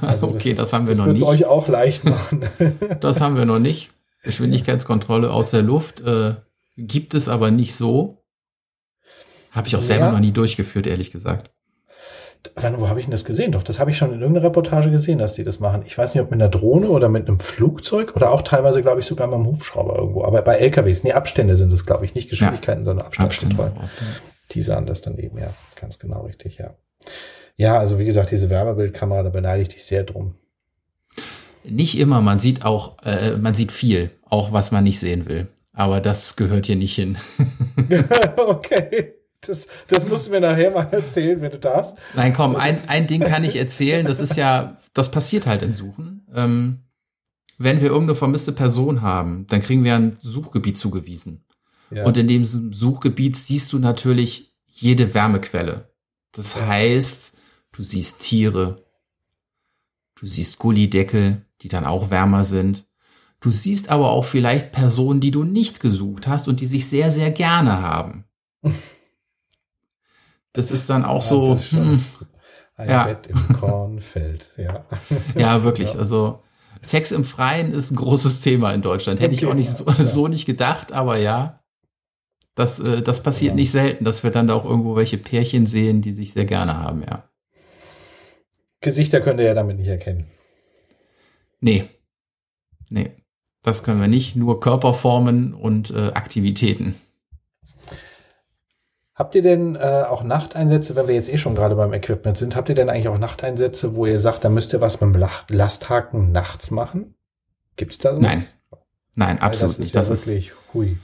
[0.00, 1.20] Also okay, das, das haben wir das noch nicht.
[1.20, 2.44] Das euch auch leicht machen.
[3.00, 3.90] das haben wir noch nicht.
[4.22, 6.36] Geschwindigkeitskontrolle aus der Luft äh,
[6.78, 8.24] gibt es aber nicht so.
[9.50, 10.12] Habe ich auch selber ja.
[10.12, 11.50] noch nie durchgeführt, ehrlich gesagt.
[12.54, 13.52] Wann, wo habe ich denn das gesehen?
[13.52, 15.82] Doch, das habe ich schon in irgendeiner Reportage gesehen, dass die das machen.
[15.86, 19.00] Ich weiß nicht, ob mit einer Drohne oder mit einem Flugzeug oder auch teilweise, glaube
[19.00, 20.24] ich, sogar mit einem Hubschrauber irgendwo.
[20.24, 22.84] Aber bei LKWs, nee, Abstände sind es, glaube ich, nicht Geschwindigkeiten, ja.
[22.86, 23.72] sondern Abstandskontrollen.
[24.52, 26.74] Die sahen das dann eben, ja, ganz genau richtig, ja.
[27.56, 30.34] Ja, also wie gesagt, diese Wärmebildkamera, da beneide ich dich sehr drum.
[31.64, 35.48] Nicht immer, man sieht auch, äh, man sieht viel, auch was man nicht sehen will.
[35.72, 37.18] Aber das gehört hier nicht hin.
[38.36, 39.14] okay.
[39.42, 41.96] Das, das musst du mir nachher mal erzählen, wenn du darfst.
[42.14, 44.06] Nein, komm, ein, ein Ding kann ich erzählen.
[44.06, 46.26] Das ist ja, das passiert halt in Suchen.
[46.34, 46.80] Ähm,
[47.58, 51.44] wenn wir irgendeine vermisste Person haben, dann kriegen wir ein Suchgebiet zugewiesen.
[51.90, 52.04] Ja.
[52.04, 55.90] Und in dem Suchgebiet siehst du natürlich jede Wärmequelle.
[56.32, 57.38] Das heißt,
[57.72, 58.84] du siehst Tiere,
[60.20, 62.86] du siehst Gullideckel, die dann auch wärmer sind.
[63.40, 67.10] Du siehst aber auch vielleicht Personen, die du nicht gesucht hast und die sich sehr,
[67.10, 68.24] sehr gerne haben.
[70.56, 71.58] Das ist dann auch ja, so.
[71.70, 72.02] Hm,
[72.76, 73.04] ein ja.
[73.04, 74.84] Bett im Kornfeld, ja.
[75.34, 75.94] Ja, wirklich.
[75.94, 76.00] Ja.
[76.00, 76.42] Also
[76.82, 79.20] Sex im Freien ist ein großes Thema in Deutschland.
[79.20, 81.62] Hätte okay, ich auch nicht so, so, nicht gedacht, aber ja.
[82.54, 86.00] Das, äh, das passiert nicht selten, dass wir dann da auch irgendwo welche Pärchen sehen,
[86.00, 87.28] die sich sehr gerne haben, ja.
[88.80, 90.26] Gesichter könnt ihr ja damit nicht erkennen.
[91.60, 91.84] Nee.
[92.88, 93.10] Nee.
[93.62, 96.94] Das können wir nicht, nur Körperformen und äh, Aktivitäten.
[99.16, 102.54] Habt ihr denn äh, auch Nachteinsätze, wenn wir jetzt eh schon gerade beim Equipment sind,
[102.54, 105.26] habt ihr denn eigentlich auch Nachteinsätze, wo ihr sagt, da müsst ihr was mit dem
[105.48, 107.14] Lasthaken nachts machen?
[107.76, 108.22] Gibt's da sowas?
[108.22, 108.44] Nein.
[109.16, 109.94] Nein, absolut das nicht.
[109.94, 110.98] Ja das ist hui.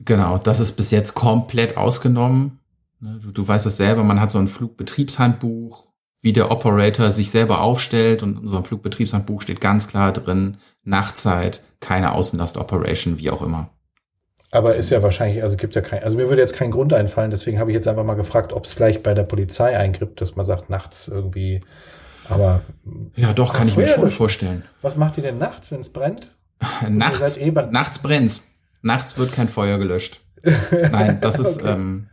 [0.00, 2.58] Genau, das ist bis jetzt komplett ausgenommen.
[2.98, 5.86] Ne, du, du weißt es selber, man hat so ein Flugbetriebshandbuch,
[6.20, 10.56] wie der Operator sich selber aufstellt und in so einem Flugbetriebshandbuch steht ganz klar drin,
[10.82, 13.70] Nachtzeit, keine Außenlast-Operation, wie auch immer.
[14.54, 17.32] Aber ist ja wahrscheinlich, also gibt ja kein, also mir würde jetzt kein Grund einfallen,
[17.32, 20.36] deswegen habe ich jetzt einfach mal gefragt, ob es vielleicht bei der Polizei eingrippt, dass
[20.36, 21.60] man sagt, nachts irgendwie,
[22.28, 22.60] aber.
[23.16, 24.62] Ja, doch, kann ich mir schon vorstellen.
[24.80, 26.36] Was macht ihr denn nachts, wenn es brennt?
[26.88, 28.54] nachts, eh nachts brennt's.
[28.80, 30.20] Nachts wird kein Feuer gelöscht.
[30.70, 31.72] Nein, das ist, okay.
[31.72, 32.08] ähm,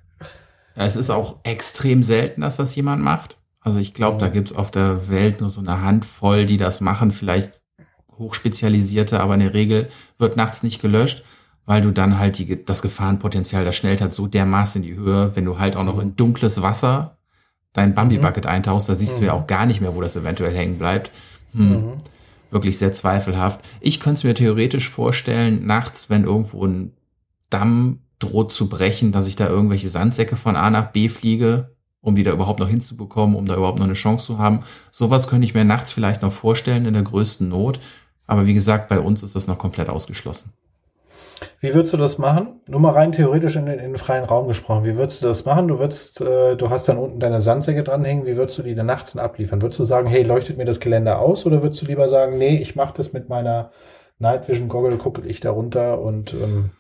[0.74, 3.38] es ist auch extrem selten, dass das jemand macht.
[3.60, 4.20] Also ich glaube, mhm.
[4.20, 7.62] da gibt's auf der Welt nur so eine Handvoll, die das machen, vielleicht
[8.18, 11.24] hochspezialisierte, aber in der Regel wird nachts nicht gelöscht
[11.66, 15.46] weil du dann halt die, das Gefahrenpotenzial der Schnelltat so dermaßen in die Höhe, wenn
[15.46, 17.18] du halt auch noch in dunkles Wasser
[17.74, 18.50] dein Bambi-Bucket mhm.
[18.50, 19.20] eintauchst, da siehst mhm.
[19.22, 19.42] du ja mhm.
[19.42, 21.12] auch gar nicht mehr, wo das eventuell hängen bleibt.
[21.54, 21.70] Hm.
[21.70, 21.94] Mhm.
[22.50, 23.62] Wirklich sehr zweifelhaft.
[23.80, 26.94] Ich könnte es mir theoretisch vorstellen, nachts, wenn irgendwo ein
[27.50, 32.16] Damm droht zu brechen, dass ich da irgendwelche Sandsäcke von A nach B fliege, um
[32.16, 34.62] die da überhaupt noch hinzubekommen, um da überhaupt noch eine Chance zu haben.
[34.92, 37.80] Sowas könnte ich mir nachts vielleicht noch vorstellen in der größten Not.
[38.28, 40.54] Aber wie gesagt, bei uns ist das noch komplett ausgeschlossen.
[41.60, 42.62] Wie würdest du das machen?
[42.68, 44.84] Nur mal rein theoretisch in den, in den freien Raum gesprochen.
[44.84, 45.68] Wie würdest du das machen?
[45.68, 48.26] Du würdest, äh, du hast dann unten deine Sandsäcke dranhängen.
[48.26, 49.62] Wie würdest du die dann nachts abliefern?
[49.62, 51.46] Würdest du sagen, hey, leuchtet mir das Geländer aus?
[51.46, 53.72] Oder würdest du lieber sagen, nee, ich mache das mit meiner
[54.20, 56.72] Night Vision Goggle, gucke ich da runter und ähm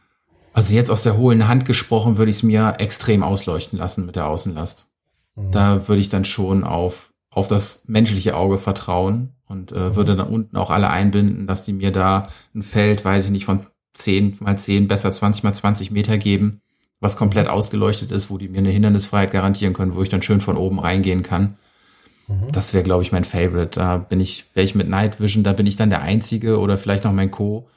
[0.54, 4.15] also jetzt aus der hohlen Hand gesprochen, würde ich es mir extrem ausleuchten lassen mit
[4.15, 4.88] der Außenlast.
[5.36, 5.52] Mhm.
[5.52, 9.95] Da würde ich dann schon auf, auf das menschliche Auge vertrauen und äh, mhm.
[9.95, 13.45] würde dann unten auch alle einbinden, dass die mir da ein Feld, weiß ich nicht,
[13.45, 16.62] von 10 mal 10, besser 20 mal 20 Meter geben,
[16.99, 20.41] was komplett ausgeleuchtet ist, wo die mir eine Hindernisfreiheit garantieren können, wo ich dann schön
[20.41, 21.58] von oben reingehen kann.
[22.27, 22.51] Mhm.
[22.51, 23.80] Das wäre, glaube ich, mein Favorite.
[23.80, 26.77] Da bin ich, wäre ich mit Night Vision, da bin ich dann der Einzige oder
[26.77, 27.67] vielleicht noch mein Co.,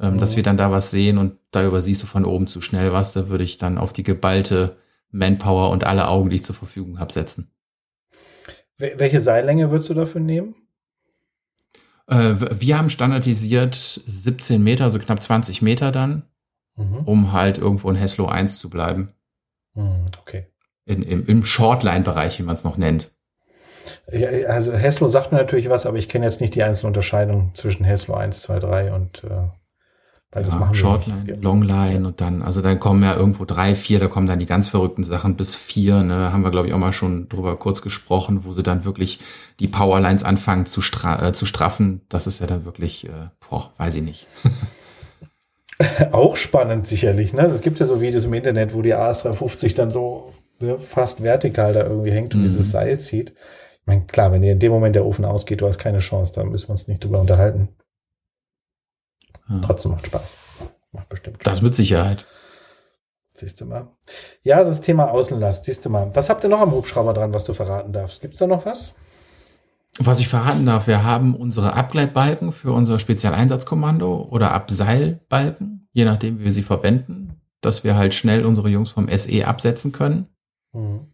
[0.00, 0.18] ähm, mhm.
[0.18, 3.12] dass wir dann da was sehen und da übersiehst du von oben zu schnell was.
[3.12, 4.76] Da würde ich dann auf die geballte
[5.10, 7.50] Manpower und alle Augen, die ich zur Verfügung habe, setzen.
[8.78, 10.54] Welche Seillänge würdest du dafür nehmen?
[12.10, 16.24] Äh, wir haben standardisiert 17 Meter, also knapp 20 Meter dann,
[16.76, 16.98] mhm.
[17.04, 19.14] um halt irgendwo in Heslo 1 zu bleiben.
[19.74, 20.46] Mhm, okay.
[20.86, 23.12] In, im, Im Shortline-Bereich, wie man es noch nennt.
[24.10, 27.52] Ja, also Heslo sagt mir natürlich was, aber ich kenne jetzt nicht die einzelne Unterscheidung
[27.54, 29.48] zwischen Heslo 1, 2, 3 und äh,
[30.32, 31.42] weil das ja, machen wir Shortline, nicht.
[31.42, 34.68] Longline und dann, also dann kommen ja irgendwo drei, vier, da kommen dann die ganz
[34.68, 38.44] verrückten Sachen bis vier, ne, haben wir glaube ich auch mal schon drüber kurz gesprochen,
[38.44, 39.18] wo sie dann wirklich
[39.58, 42.02] die Powerlines anfangen zu, stra äh, zu straffen.
[42.08, 44.26] Das ist ja dann wirklich, äh, boah, weiß ich nicht.
[46.12, 47.46] auch spannend sicherlich, ne?
[47.46, 51.72] Es gibt ja so Videos im Internet, wo die AS350 dann so ne, fast vertikal
[51.72, 52.44] da irgendwie hängt und mhm.
[52.44, 53.30] dieses Seil zieht.
[53.30, 56.32] Ich meine, klar, wenn dir in dem Moment der Ofen ausgeht, du hast keine Chance,
[56.34, 57.68] da müssen wir uns nicht drüber unterhalten.
[59.48, 59.60] Ja.
[59.64, 60.36] Trotzdem macht Spaß.
[60.92, 61.44] Macht bestimmt Spaß.
[61.44, 62.26] Das mit Sicherheit.
[63.34, 63.88] Siehst du mal.
[64.42, 65.64] Ja, das Thema Außenlast.
[65.64, 66.10] Siehst du mal.
[66.14, 68.20] Was habt ihr noch am Hubschrauber dran, was du verraten darfst?
[68.20, 68.94] Gibt es da noch was?
[69.98, 76.38] Was ich verraten darf, wir haben unsere Abgleitbalken für unser Spezialeinsatzkommando oder Abseilbalken, je nachdem,
[76.38, 80.28] wie wir sie verwenden, dass wir halt schnell unsere Jungs vom SE absetzen können.
[80.72, 81.08] Mhm.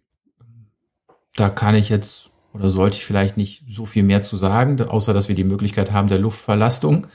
[1.37, 5.15] da kann ich jetzt oder sollte ich vielleicht nicht so viel mehr zu sagen, außer
[5.15, 7.07] dass wir die Möglichkeit haben der Luftverlastung.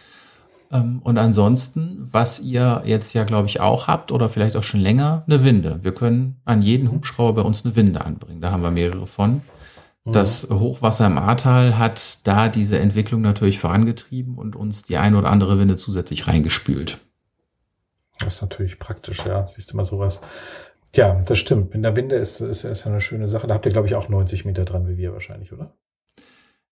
[0.72, 4.80] Ähm, und ansonsten, was ihr jetzt ja, glaube ich, auch habt oder vielleicht auch schon
[4.80, 5.80] länger, eine Winde.
[5.82, 8.42] Wir können an jeden Hubschrauber bei uns eine Winde anbringen.
[8.42, 9.42] Da haben wir mehrere von.
[10.06, 10.12] Mhm.
[10.14, 15.30] Das Hochwasser im Ahrtal hat da diese Entwicklung natürlich vorangetrieben und uns die eine oder
[15.30, 17.00] andere Winde zusätzlich reingespült.
[18.20, 19.46] Das ist natürlich praktisch, ja.
[19.46, 20.22] Siehst du mal sowas.
[20.96, 21.74] Ja, das stimmt.
[21.74, 23.48] In der Winde ist, ist, ist ja eine schöne Sache.
[23.48, 25.74] Da habt ihr, glaube ich, auch 90 Meter dran, wie wir wahrscheinlich, oder?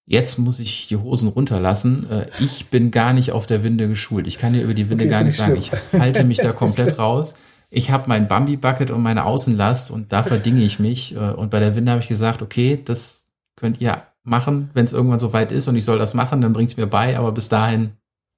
[0.09, 2.09] Jetzt muss ich die Hosen runterlassen.
[2.09, 4.25] Äh, ich bin gar nicht auf der Winde geschult.
[4.25, 5.55] Ich kann dir über die Winde okay, gar nicht sagen.
[5.55, 7.37] Ich halte mich da komplett raus.
[7.69, 11.15] Ich habe mein Bambi-Bucket und meine Außenlast und da verdinge ich mich.
[11.15, 14.93] Äh, und bei der Winde habe ich gesagt, okay, das könnt ihr machen, wenn es
[14.93, 17.15] irgendwann so weit ist und ich soll das machen, dann bringt es mir bei.
[17.15, 17.91] Aber bis dahin,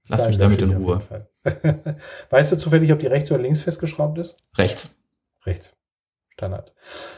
[0.09, 1.01] lass mich damit in Ruhe.
[2.31, 4.35] weißt du zufällig, ob die rechts oder links festgeschraubt ist?
[4.57, 4.97] Rechts.
[5.45, 5.71] Rechts.
[6.27, 6.73] Standard.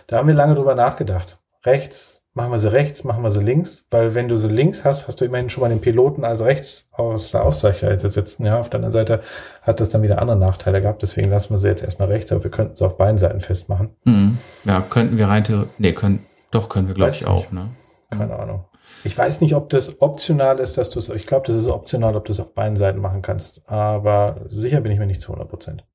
[0.05, 1.39] Da haben wir lange drüber nachgedacht.
[1.65, 5.08] Rechts, machen wir sie rechts, machen wir sie links, weil wenn du sie links hast,
[5.08, 8.46] hast du immerhin schon mal den Piloten als rechts aus der Ausweichseite sitzen.
[8.46, 9.22] Ja, auf der anderen Seite
[9.62, 12.43] hat das dann wieder andere Nachteile gehabt, deswegen lassen wir sie jetzt erstmal rechts, aber
[12.43, 13.89] wir könnten sie auf beiden Seiten festmachen.
[14.06, 14.38] Mhm.
[14.63, 15.43] Ja, könnten wir rein,
[15.78, 17.69] nee, können, doch, können wir, glaube ich, auch, ne?
[18.10, 18.65] Keine Ahnung.
[19.04, 22.15] Ich weiß nicht, ob das optional ist, dass du es, ich glaube, das ist optional,
[22.15, 25.32] ob du es auf beiden Seiten machen kannst, aber sicher bin ich mir nicht zu
[25.32, 25.86] 100 Prozent.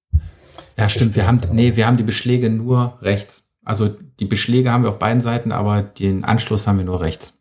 [0.77, 1.16] Ja, stimmt.
[1.16, 3.47] Wir haben, nee, wir haben die Beschläge nur rechts.
[3.68, 7.35] Also die Beschläge haben wir auf beiden Seiten, aber den Anschluss haben wir nur rechts.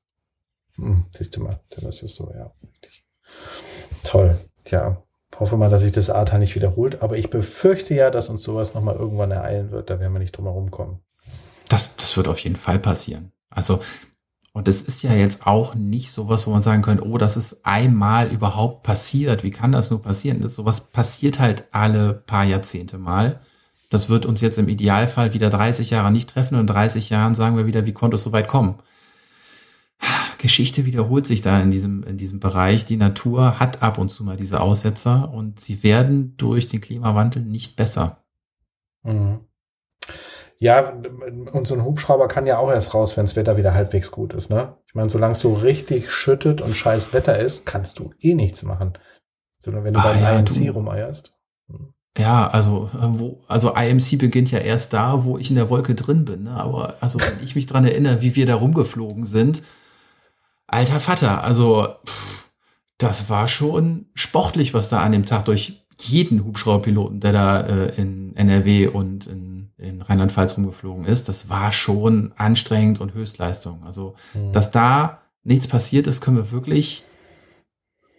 [0.76, 2.52] Hm, siehst du mal, dann ist es so, ja.
[4.04, 4.38] Toll.
[4.66, 5.02] Tja,
[5.40, 8.74] hoffe mal, dass sich das ATA nicht wiederholt, aber ich befürchte ja, dass uns sowas
[8.74, 9.90] nochmal irgendwann ereilen wird.
[9.90, 11.00] Da werden wir nicht drum herum kommen.
[11.70, 13.32] Das, das wird auf jeden Fall passieren.
[13.50, 13.80] Also
[14.52, 17.64] und das ist ja jetzt auch nicht sowas, wo man sagen könnte, oh, das ist
[17.64, 19.44] einmal überhaupt passiert.
[19.44, 20.42] Wie kann das nur passieren?
[20.42, 23.40] Das sowas passiert halt alle paar Jahrzehnte mal.
[23.90, 27.36] Das wird uns jetzt im Idealfall wieder 30 Jahre nicht treffen und in 30 Jahren
[27.36, 28.82] sagen wir wieder, wie konnte es so weit kommen?
[30.38, 32.86] Geschichte wiederholt sich da in diesem, in diesem Bereich.
[32.86, 37.42] Die Natur hat ab und zu mal diese Aussetzer und sie werden durch den Klimawandel
[37.42, 38.24] nicht besser.
[39.04, 39.40] Mhm.
[40.60, 40.90] Ja,
[41.52, 44.34] und so ein Hubschrauber kann ja auch erst raus, wenn das Wetter wieder halbwegs gut
[44.34, 44.76] ist, ne?
[44.88, 48.64] Ich meine, solange es so richtig schüttet und scheiß Wetter ist, kannst du eh nichts
[48.64, 48.98] machen.
[49.60, 51.37] Sondern wenn du ah, beim ja, IMC rumeierst.
[52.18, 56.26] Ja, also, wo, also IMC beginnt ja erst da, wo ich in der Wolke drin
[56.26, 56.44] bin.
[56.44, 56.52] Ne?
[56.52, 59.62] Aber also, wenn ich mich dran erinnere, wie wir da rumgeflogen sind,
[60.66, 62.50] alter Vater, also pff,
[62.98, 68.02] das war schon sportlich, was da an dem Tag durch jeden Hubschrauberpiloten, der da äh,
[68.02, 73.84] in NRW und in in Rheinland-Pfalz rumgeflogen ist, das war schon anstrengend und Höchstleistung.
[73.86, 74.52] Also, mhm.
[74.52, 77.04] dass da nichts passiert ist, können wir wirklich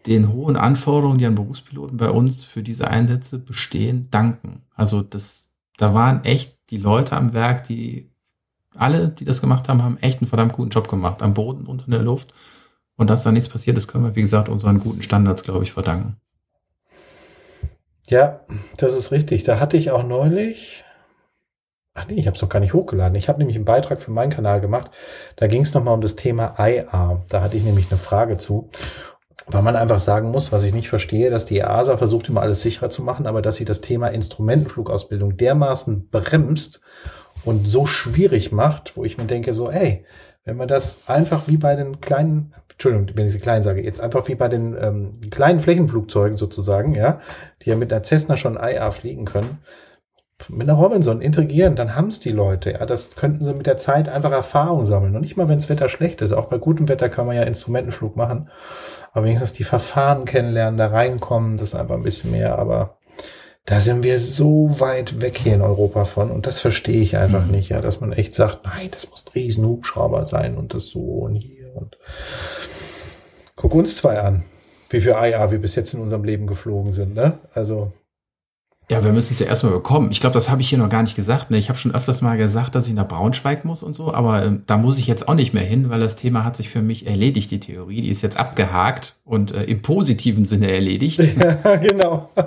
[0.09, 4.63] den hohen Anforderungen, die an Berufspiloten bei uns für diese Einsätze bestehen, danken.
[4.75, 8.11] Also das, da waren echt die Leute am Werk, die
[8.75, 11.85] alle, die das gemacht haben, haben echt einen verdammt guten Job gemacht, am Boden und
[11.87, 12.33] in der Luft.
[12.97, 15.73] Und dass da nichts passiert ist, können wir, wie gesagt, unseren guten Standards, glaube ich,
[15.73, 16.17] verdanken.
[18.07, 18.41] Ja,
[18.77, 19.45] das ist richtig.
[19.45, 20.85] Da hatte ich auch neulich,
[21.99, 23.17] Ach nee, ich habe es doch gar nicht hochgeladen.
[23.17, 24.93] Ich habe nämlich einen Beitrag für meinen Kanal gemacht.
[25.35, 27.25] Da ging es nochmal um das Thema IR.
[27.29, 28.71] Da hatte ich nämlich eine Frage zu.
[29.51, 32.61] Weil man einfach sagen muss, was ich nicht verstehe, dass die EASA versucht immer alles
[32.63, 36.81] sicherer zu machen, aber dass sie das Thema Instrumentenflugausbildung dermaßen bremst
[37.45, 40.05] und so schwierig macht, wo ich mir denke so, ey,
[40.45, 44.01] wenn man das einfach wie bei den kleinen, Entschuldigung, wenn ich sie klein sage, jetzt
[44.01, 47.21] einfach wie bei den ähm, kleinen Flächenflugzeugen sozusagen, ja,
[47.63, 49.59] die ja mit einer Cessna schon IA fliegen können,
[50.49, 52.73] mit einer Robinson integrieren, dann haben es die Leute.
[52.73, 55.15] Ja, das könnten sie mit der Zeit einfach Erfahrung sammeln.
[55.15, 56.33] Und nicht mal, wenn das Wetter schlecht ist.
[56.33, 58.49] Auch bei gutem Wetter kann man ja Instrumentenflug machen.
[59.13, 62.59] Aber wenigstens die Verfahren kennenlernen, da reinkommen, das ist einfach ein bisschen mehr.
[62.59, 62.99] Aber
[63.65, 66.31] da sind wir so weit weg hier in Europa von.
[66.31, 67.51] Und das verstehe ich einfach mhm.
[67.51, 71.01] nicht, ja, dass man echt sagt, nein, das muss ein Riesenhubschrauber sein und das so
[71.01, 71.99] und hier und
[73.57, 74.45] guck uns zwei an,
[74.89, 77.39] wie viel IA wir bis jetzt in unserem Leben geflogen sind, ne?
[77.53, 77.93] Also
[78.91, 80.11] ja, wir müssen es ja erstmal bekommen.
[80.11, 81.51] Ich glaube, das habe ich hier noch gar nicht gesagt.
[81.51, 81.59] Ne?
[81.59, 84.53] Ich habe schon öfters mal gesagt, dass ich nach Braunschweig muss und so, aber äh,
[84.67, 87.07] da muss ich jetzt auch nicht mehr hin, weil das Thema hat sich für mich
[87.07, 88.01] erledigt, die Theorie.
[88.01, 91.21] Die ist jetzt abgehakt und äh, im positiven Sinne erledigt.
[91.39, 92.31] Ja, genau.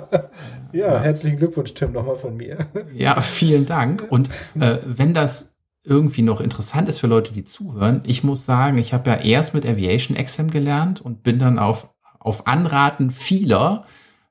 [0.72, 1.00] Ja, ja.
[1.00, 2.66] herzlichen Glückwunsch, Tim, nochmal von mir.
[2.94, 4.06] Ja, vielen Dank.
[4.08, 5.52] Und äh, wenn das
[5.84, 9.52] irgendwie noch interessant ist für Leute, die zuhören, ich muss sagen, ich habe ja erst
[9.52, 13.84] mit Aviation Exam gelernt und bin dann auf, auf Anraten vieler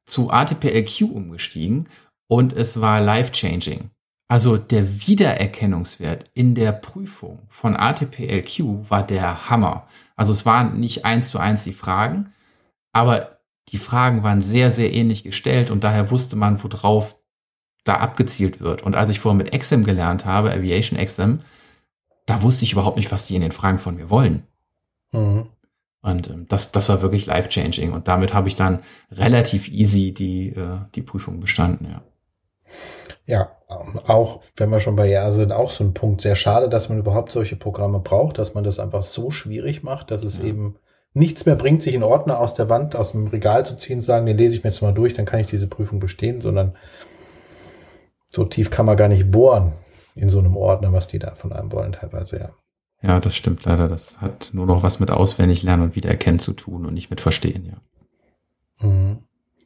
[0.05, 1.87] zu ATPLQ umgestiegen
[2.27, 3.89] und es war life-changing.
[4.27, 9.87] Also der Wiedererkennungswert in der Prüfung von ATPLQ war der Hammer.
[10.15, 12.31] Also es waren nicht eins zu eins die Fragen,
[12.93, 17.15] aber die Fragen waren sehr, sehr ähnlich gestellt und daher wusste man, worauf
[17.83, 18.83] da abgezielt wird.
[18.83, 21.41] Und als ich vorher mit Exam gelernt habe, Aviation Exam,
[22.25, 24.47] da wusste ich überhaupt nicht, was die in den Fragen von mir wollen.
[25.11, 25.47] Mhm.
[26.01, 27.93] Und ähm, das, das war wirklich life-changing.
[27.93, 28.79] Und damit habe ich dann
[29.11, 32.01] relativ easy die, äh, die Prüfung bestanden, ja.
[33.25, 36.21] Ja, auch wenn wir schon bei Ja sind, auch so ein Punkt.
[36.21, 40.11] Sehr schade, dass man überhaupt solche Programme braucht, dass man das einfach so schwierig macht,
[40.11, 40.45] dass es ja.
[40.45, 40.75] eben
[41.13, 44.25] nichts mehr bringt, sich einen Ordner aus der Wand, aus dem Regal zu ziehen, sagen,
[44.25, 46.75] den lese ich mir jetzt mal durch, dann kann ich diese Prüfung bestehen, sondern
[48.27, 49.73] so tief kann man gar nicht bohren
[50.15, 52.49] in so einem Ordner, was die da von einem wollen, teilweise, ja.
[53.01, 53.87] Ja, das stimmt leider.
[53.87, 57.21] Das hat nur noch was mit auswendig lernen und wiedererkennen zu tun und nicht mit
[57.21, 58.87] verstehen, ja.
[58.87, 59.19] Mhm.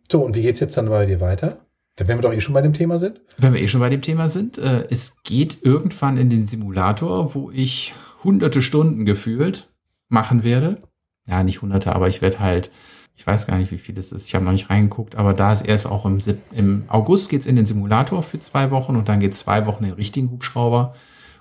[0.09, 1.65] So, und wie geht's jetzt dann bei dir weiter?
[1.97, 3.21] Wenn wir doch eh schon bei dem Thema sind?
[3.37, 7.33] Wenn wir eh schon bei dem Thema sind, äh, es geht irgendwann in den Simulator,
[7.33, 7.93] wo ich
[8.23, 9.69] hunderte Stunden gefühlt
[10.09, 10.81] machen werde.
[11.25, 12.69] Ja, nicht hunderte, aber ich werde halt,
[13.15, 14.27] ich weiß gar nicht, wie viel es ist.
[14.27, 16.19] Ich habe noch nicht reingeguckt, aber da ist erst auch im,
[16.51, 19.91] im August geht's in den Simulator für zwei Wochen und dann geht zwei Wochen in
[19.91, 20.95] den richtigen Hubschrauber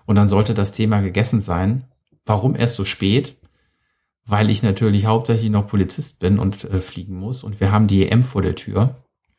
[0.07, 1.85] und dann sollte das Thema gegessen sein.
[2.25, 3.37] Warum erst so spät?
[4.27, 8.09] Weil ich natürlich hauptsächlich noch Polizist bin und äh, fliegen muss und wir haben die
[8.09, 8.95] EM vor der Tür.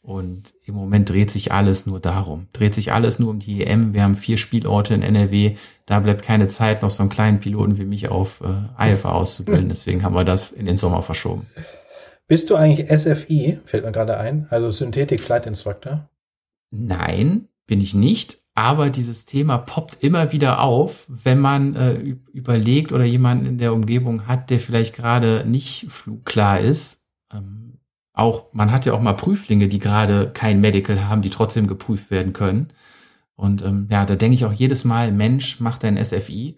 [0.05, 2.47] Und im Moment dreht sich alles nur darum.
[2.53, 3.95] Dreht sich alles nur um die EM.
[3.95, 5.55] Wir haben vier Spielorte in NRW.
[5.87, 8.41] Da bleibt keine Zeit, noch so einen kleinen Piloten wie mich auf
[8.79, 9.67] äh, IFA auszubilden.
[9.67, 11.47] Deswegen haben wir das in den Sommer verschoben.
[12.27, 13.59] Bist du eigentlich SFI?
[13.65, 14.45] Fällt mir gerade ein.
[14.51, 16.07] Also Synthetic Flight Instructor?
[16.69, 18.37] Nein, bin ich nicht.
[18.55, 23.73] Aber dieses Thema poppt immer wieder auf, wenn man äh, überlegt oder jemanden in der
[23.73, 27.03] Umgebung hat, der vielleicht gerade nicht flugklar ist.
[27.33, 27.79] Ähm,
[28.13, 32.11] auch, man hat ja auch mal Prüflinge, die gerade kein Medical haben, die trotzdem geprüft
[32.11, 32.69] werden können.
[33.35, 36.57] Und ähm, ja, da denke ich auch jedes Mal, Mensch, macht dein SFI.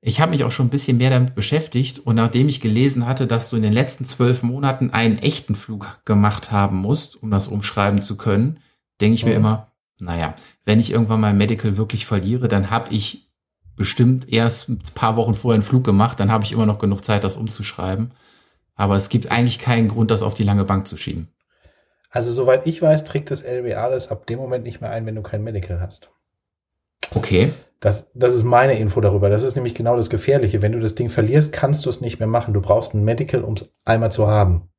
[0.00, 3.26] Ich habe mich auch schon ein bisschen mehr damit beschäftigt und nachdem ich gelesen hatte,
[3.26, 7.48] dass du in den letzten zwölf Monaten einen echten Flug gemacht haben musst, um das
[7.48, 8.60] umschreiben zu können,
[9.02, 9.36] denke ich mir mhm.
[9.36, 13.30] immer, naja, wenn ich irgendwann mal Medical wirklich verliere, dann habe ich
[13.76, 17.04] bestimmt erst ein paar Wochen vorher einen Flug gemacht, dann habe ich immer noch genug
[17.04, 18.12] Zeit, das umzuschreiben.
[18.74, 21.28] Aber es gibt eigentlich keinen Grund, das auf die lange Bank zu schieben.
[22.10, 25.14] Also soweit ich weiß, trägt das LBA das ab dem Moment nicht mehr ein, wenn
[25.14, 26.12] du kein Medical hast.
[27.14, 27.52] Okay.
[27.80, 29.28] Das, das ist meine Info darüber.
[29.28, 30.62] Das ist nämlich genau das Gefährliche.
[30.62, 32.54] Wenn du das Ding verlierst, kannst du es nicht mehr machen.
[32.54, 34.70] Du brauchst ein Medical, um es einmal zu haben.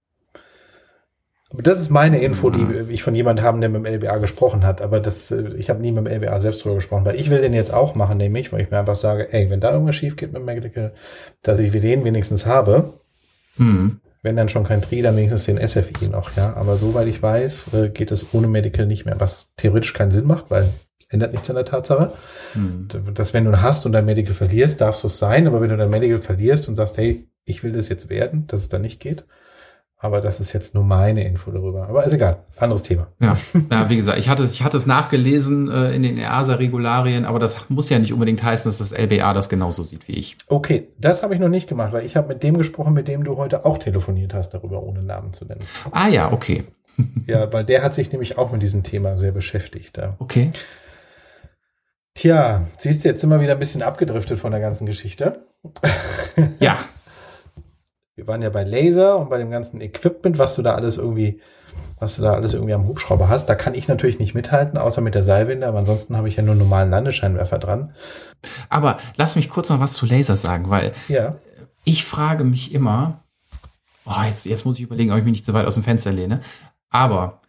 [1.50, 2.90] Aber das ist meine Info, die mhm.
[2.90, 4.82] ich von jemandem habe, der mit dem LBA gesprochen hat.
[4.82, 7.42] Aber das, äh, ich habe nie mit dem LBA selbst drüber gesprochen, weil ich will
[7.42, 10.16] den jetzt auch machen, nämlich, weil ich mir einfach sage, ey, wenn da irgendwas schief
[10.16, 10.94] geht mit dem Medical,
[11.42, 12.94] dass ich den wenigstens habe,
[13.58, 14.00] hm.
[14.24, 16.56] Wenn dann schon kein Tri, dann wenigstens den SFI noch, ja.
[16.56, 20.26] Aber soweit ich weiß, äh, geht es ohne Medical nicht mehr, was theoretisch keinen Sinn
[20.26, 20.70] macht, weil
[21.10, 22.12] ändert nichts an der Tatsache,
[22.54, 22.88] hm.
[23.14, 25.78] dass wenn du hast und dein Medical verlierst, darfst du es sein, aber wenn du
[25.78, 29.00] dein Medical verlierst und sagst, hey, ich will das jetzt werden, dass es dann nicht
[29.00, 29.26] geht,
[30.00, 31.88] aber das ist jetzt nur meine Info darüber.
[31.90, 32.38] Aber ist egal.
[32.58, 33.08] Anderes Thema.
[33.20, 33.36] Ja,
[33.72, 37.40] ja wie gesagt, ich hatte, es, ich hatte es nachgelesen äh, in den EASA-Regularien, aber
[37.40, 40.38] das muss ja nicht unbedingt heißen, dass das LBA das genauso sieht wie ich.
[40.48, 43.24] Okay, das habe ich noch nicht gemacht, weil ich habe mit dem gesprochen, mit dem
[43.24, 45.62] du heute auch telefoniert hast, darüber ohne Namen zu nennen.
[45.92, 46.66] Ah ja, okay.
[47.26, 49.98] ja, weil der hat sich nämlich auch mit diesem Thema sehr beschäftigt.
[49.98, 50.16] Ja.
[50.20, 50.52] Okay.
[52.14, 55.46] Tja, siehst du, jetzt immer wieder ein bisschen abgedriftet von der ganzen Geschichte.
[56.60, 56.78] ja,
[58.18, 61.40] wir waren ja bei Laser und bei dem ganzen Equipment, was du da alles irgendwie,
[62.00, 63.46] was du da alles irgendwie am Hubschrauber hast.
[63.46, 66.42] Da kann ich natürlich nicht mithalten, außer mit der Seilwinde, aber ansonsten habe ich ja
[66.42, 67.94] nur einen normalen Landescheinwerfer dran.
[68.70, 71.36] Aber lass mich kurz noch was zu Laser sagen, weil ja.
[71.84, 73.24] ich frage mich immer,
[74.06, 76.12] oh, jetzt, jetzt muss ich überlegen, ob ich mich nicht zu weit aus dem Fenster
[76.12, 76.42] lehne.
[76.90, 77.42] Aber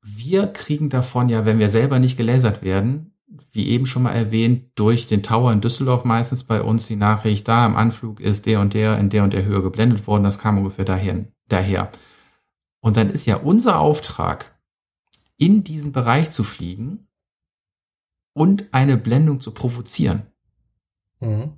[0.00, 3.12] wir kriegen davon ja, wenn wir selber nicht gelasert werden,
[3.52, 7.48] wie eben schon mal erwähnt, durch den Tower in Düsseldorf meistens bei uns die Nachricht,
[7.48, 10.24] da im Anflug ist der und der in der und der Höhe geblendet worden.
[10.24, 11.90] Das kam ungefähr dahin, daher.
[12.80, 14.56] Und dann ist ja unser Auftrag,
[15.36, 17.08] in diesen Bereich zu fliegen
[18.32, 20.26] und eine Blendung zu provozieren.
[21.20, 21.52] Mhm.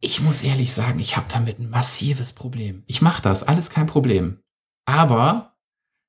[0.00, 2.82] Ich muss ehrlich sagen, ich habe damit ein massives Problem.
[2.86, 4.40] Ich mache das, alles kein Problem.
[4.84, 5.56] Aber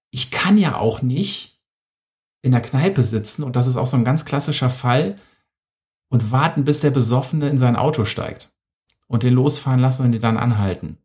[0.10, 1.53] ich kann ja auch nicht
[2.44, 5.16] in der Kneipe sitzen, und das ist auch so ein ganz klassischer Fall,
[6.10, 8.50] und warten, bis der Besoffene in sein Auto steigt.
[9.08, 10.98] Und den losfahren lassen und den dann anhalten.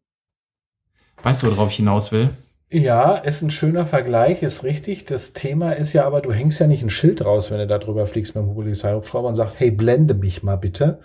[1.22, 2.30] Weißt du, worauf ich hinaus will?
[2.70, 5.06] Ja, ist ein schöner Vergleich, ist richtig.
[5.06, 7.78] Das Thema ist ja aber, du hängst ja nicht ein Schild raus, wenn du da
[7.78, 10.98] drüber fliegst mit dem Polizeihubschrauber und sagst, hey, blende mich mal bitte.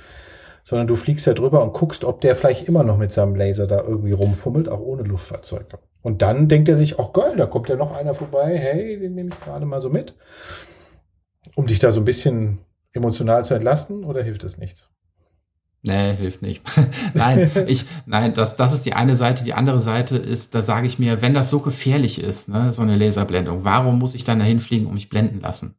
[0.63, 3.67] Sondern du fliegst ja drüber und guckst, ob der vielleicht immer noch mit seinem Laser
[3.67, 5.79] da irgendwie rumfummelt, auch ohne Luftfahrzeuge.
[6.01, 9.15] Und dann denkt er sich, ach geil, da kommt ja noch einer vorbei, hey, den
[9.15, 10.15] nehme ich gerade mal so mit.
[11.55, 12.59] Um dich da so ein bisschen
[12.93, 14.89] emotional zu entlasten oder hilft es nichts?
[15.81, 16.61] Nee, hilft nicht.
[17.13, 19.43] nein, ich, nein, das, das ist die eine Seite.
[19.43, 22.81] Die andere Seite ist, da sage ich mir, wenn das so gefährlich ist, ne, so
[22.81, 25.75] eine Laserblendung, warum muss ich dann dahin fliegen und mich blenden lassen?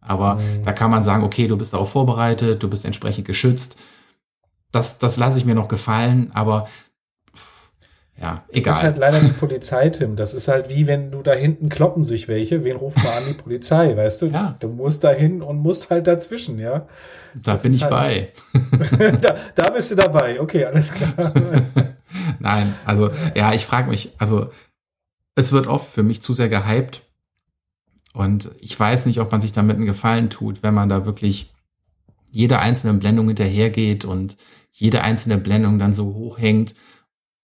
[0.00, 0.64] Aber mhm.
[0.64, 3.78] da kann man sagen, okay, du bist darauf vorbereitet, du bist entsprechend geschützt.
[4.72, 6.68] Das, das lasse ich mir noch gefallen, aber
[8.20, 8.74] ja, egal.
[8.74, 10.14] Das ist halt leider die Polizei, Tim.
[10.14, 12.64] Das ist halt wie wenn du da hinten kloppen sich welche.
[12.64, 13.22] Wen ruft man an?
[13.28, 14.26] Die Polizei, weißt du?
[14.26, 14.56] Ja.
[14.60, 16.86] Du musst da hin und musst halt dazwischen, ja.
[17.34, 18.32] Da das bin ich halt bei.
[19.22, 20.38] da, da bist du dabei.
[20.38, 21.32] Okay, alles klar.
[22.38, 24.50] Nein, also ja, ich frage mich, also
[25.34, 27.02] es wird oft für mich zu sehr gehypt
[28.12, 31.54] und ich weiß nicht, ob man sich damit einen Gefallen tut, wenn man da wirklich
[32.30, 34.36] jede einzelne Blendung hinterhergeht und
[34.70, 36.74] jede einzelne Blendung dann so hochhängt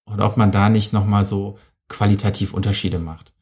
[0.04, 1.58] und ob man da nicht nochmal so
[1.88, 3.32] qualitativ Unterschiede macht.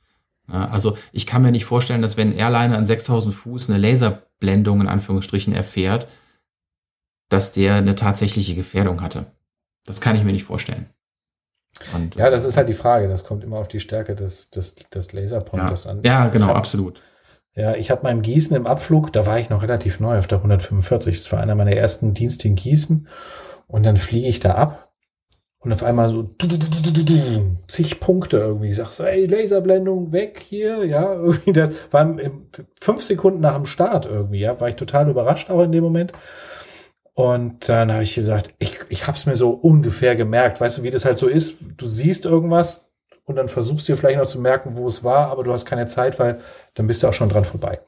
[0.53, 3.79] Ja, also ich kann mir nicht vorstellen, dass wenn ein Airliner an 6000 Fuß eine
[3.79, 6.07] Laserblendung in Anführungsstrichen erfährt,
[7.31, 9.27] dass der eine tatsächliche Gefährdung hatte.
[9.87, 10.87] Das kann ich mir nicht vorstellen.
[11.95, 13.09] Und, ja, das ist halt die Frage.
[13.09, 15.91] Das kommt immer auf die Stärke des, des, des Laserpointers ja.
[15.91, 16.03] an.
[16.05, 17.03] Ja, genau, hab, absolut.
[17.55, 20.39] Ja, ich habe beim Gießen im Abflug, da war ich noch relativ neu auf der
[20.39, 21.19] 145.
[21.19, 23.09] Das war einer meiner ersten Dienste in Gießen.
[23.67, 24.93] Und dann fliege ich da ab
[25.65, 28.69] und auf einmal so du, du, du, zig Punkte irgendwie.
[28.69, 31.53] Ich sag so, ey, Laserblendung weg hier, ja, irgendwie.
[31.53, 32.17] Das war
[32.81, 36.13] fünf Sekunden nach dem Start irgendwie, ja, war ich total überrascht auch in dem Moment.
[37.15, 40.61] Und dann habe ich gesagt, ich, ich habe es mir so ungefähr gemerkt.
[40.61, 41.57] Weißt du, wie das halt so ist?
[41.77, 42.91] Du siehst irgendwas
[43.25, 45.65] und dann versuchst du dir vielleicht noch zu merken, wo es war, aber du hast
[45.65, 46.41] keine Zeit, weil
[46.75, 47.81] dann bist du auch schon dran vorbei.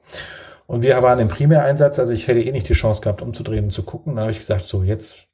[0.67, 3.71] Und wir waren im Primäreinsatz, also ich hätte eh nicht die Chance gehabt, umzudrehen und
[3.73, 4.17] zu gucken.
[4.17, 5.27] Da habe ich gesagt, so jetzt,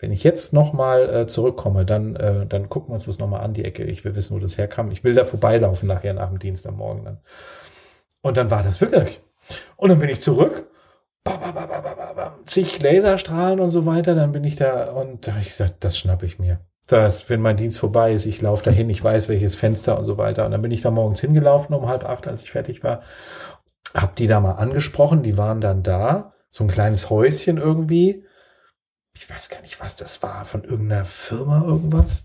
[0.00, 3.54] wenn ich jetzt nochmal äh, zurückkomme, dann, äh, dann gucken wir uns das nochmal an,
[3.54, 3.84] die Ecke.
[3.84, 4.90] Ich will wissen, wo das herkam.
[4.90, 7.18] Ich will da vorbeilaufen nachher nach dem Dienst am Morgen dann.
[8.22, 9.20] Und dann war das wirklich.
[9.76, 10.66] Und dann bin ich zurück
[12.46, 15.98] zig Laserstrahlen und so weiter, dann bin ich da und da habe ich gesagt, das
[15.98, 16.60] schnappe ich mir.
[16.88, 20.18] Das, wenn mein Dienst vorbei ist, ich laufe dahin, ich weiß welches Fenster und so
[20.18, 20.44] weiter.
[20.44, 23.02] Und dann bin ich da morgens hingelaufen um halb acht, als ich fertig war,
[23.94, 28.24] hab die da mal angesprochen, die waren dann da, so ein kleines Häuschen irgendwie.
[29.14, 32.24] Ich weiß gar nicht, was das war, von irgendeiner Firma irgendwas.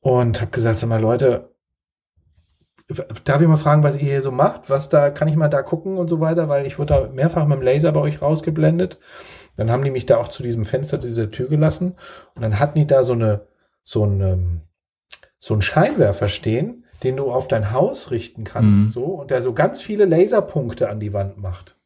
[0.00, 1.50] Und habe gesagt, sag mal, Leute,
[3.24, 4.68] Darf ich mal fragen, was ihr hier so macht?
[4.68, 6.48] Was da, kann ich mal da gucken und so weiter?
[6.48, 8.98] Weil ich wurde da mehrfach mit dem Laser bei euch rausgeblendet.
[9.56, 11.96] Dann haben die mich da auch zu diesem Fenster dieser Tür gelassen.
[12.34, 13.46] Und dann hatten die da so eine,
[13.84, 14.62] so ein,
[15.38, 18.90] so ein Scheinwerfer stehen, den du auf dein Haus richten kannst, mhm.
[18.90, 21.76] so, und der so ganz viele Laserpunkte an die Wand macht.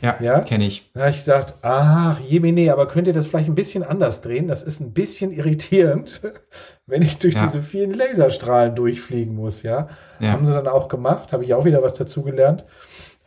[0.00, 0.40] Ja, ja?
[0.40, 0.90] kenne ich.
[0.92, 4.48] Da habe ich gesagt, ach, Jemine, aber könnt ihr das vielleicht ein bisschen anders drehen?
[4.48, 6.20] Das ist ein bisschen irritierend,
[6.86, 7.42] wenn ich durch ja.
[7.42, 9.88] diese vielen Laserstrahlen durchfliegen muss, ja?
[10.20, 10.32] ja.
[10.32, 12.64] Haben sie dann auch gemacht, habe ich auch wieder was dazugelernt,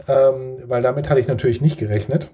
[0.07, 2.32] ähm, weil damit hatte ich natürlich nicht gerechnet.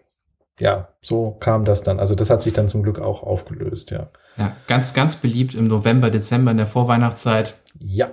[0.59, 1.99] Ja, so kam das dann.
[1.99, 4.09] Also das hat sich dann zum Glück auch aufgelöst, ja.
[4.37, 7.55] Ja, ganz, ganz beliebt im November, Dezember in der Vorweihnachtszeit.
[7.79, 8.09] Ja,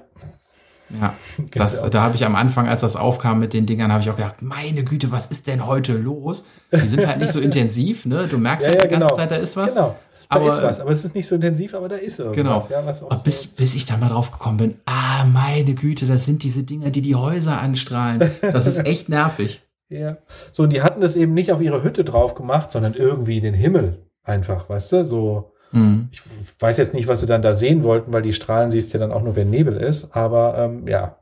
[0.91, 1.14] ja,
[1.53, 4.16] das, da habe ich am Anfang, als das aufkam mit den Dingern, habe ich auch
[4.16, 6.45] gedacht, meine Güte, was ist denn heute los?
[6.72, 8.26] Die sind halt nicht so intensiv, ne?
[8.28, 9.16] Du merkst ja, halt ja, die ganze genau.
[9.16, 9.74] Zeit, da ist was.
[9.74, 9.97] Genau.
[10.30, 12.68] Da aber, ist was, aber es ist nicht so intensiv, aber da ist irgendwas.
[12.68, 12.80] Genau.
[12.80, 16.07] Ja, was auch bis, so bis ich da mal drauf gekommen bin, ah, meine Güte,
[16.07, 18.30] das sind diese Dinger, die die Häuser anstrahlen.
[18.41, 19.62] Das ist echt nervig.
[19.89, 20.16] ja.
[20.53, 23.55] So, und die hatten das eben nicht auf ihre Hütte drauf gemacht, sondern irgendwie den
[23.55, 26.08] Himmel einfach, weißt du, so Mhm.
[26.12, 26.22] Ich
[26.60, 29.06] weiß jetzt nicht, was sie dann da sehen wollten, weil die Strahlen siehst du ja
[29.06, 30.16] dann auch nur, wenn Nebel ist.
[30.16, 31.18] Aber ähm, ja,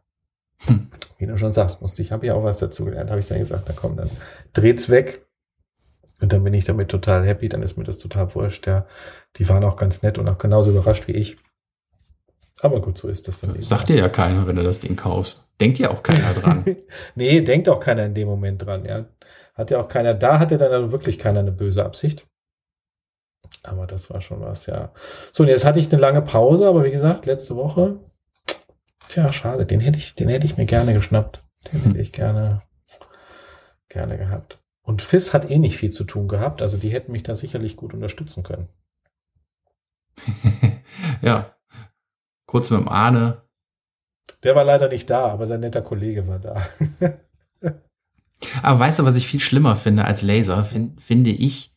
[0.66, 0.90] hm.
[1.18, 3.38] wie du schon sagst, musste ich, habe ja auch was dazu gelernt, habe ich dann
[3.38, 4.10] gesagt, na komm, dann
[4.52, 5.26] dreht's weg.
[6.20, 8.66] Und dann bin ich damit total happy, dann ist mir das total wurscht.
[8.66, 8.86] Ja.
[9.36, 11.36] Die waren auch ganz nett und auch genauso überrascht wie ich.
[12.60, 13.54] Aber gut, so ist das dann.
[13.54, 13.64] Eben.
[13.64, 15.48] Sagt dir ja keiner, wenn du das Ding kaufst.
[15.60, 16.64] Denkt ja auch keiner dran.
[17.16, 19.06] nee, denkt auch keiner in dem Moment dran, ja.
[19.54, 22.26] Hat ja auch keiner, da hatte dann wirklich keiner eine böse Absicht.
[23.62, 24.92] Aber das war schon was, ja.
[25.32, 27.98] So, und jetzt hatte ich eine lange Pause, aber wie gesagt, letzte Woche,
[29.08, 31.44] tja, schade, den hätte ich, den hätte ich mir gerne geschnappt.
[31.72, 32.62] Den hätte ich gerne,
[33.88, 34.58] gerne gehabt.
[34.82, 37.76] Und FIS hat eh nicht viel zu tun gehabt, also die hätten mich da sicherlich
[37.76, 38.68] gut unterstützen können.
[41.22, 41.54] ja.
[42.46, 43.42] Kurz mit dem Ahne.
[44.42, 46.66] Der war leider nicht da, aber sein netter Kollege war da.
[48.62, 51.71] aber weißt du, was ich viel schlimmer finde als Laser, find, finde ich,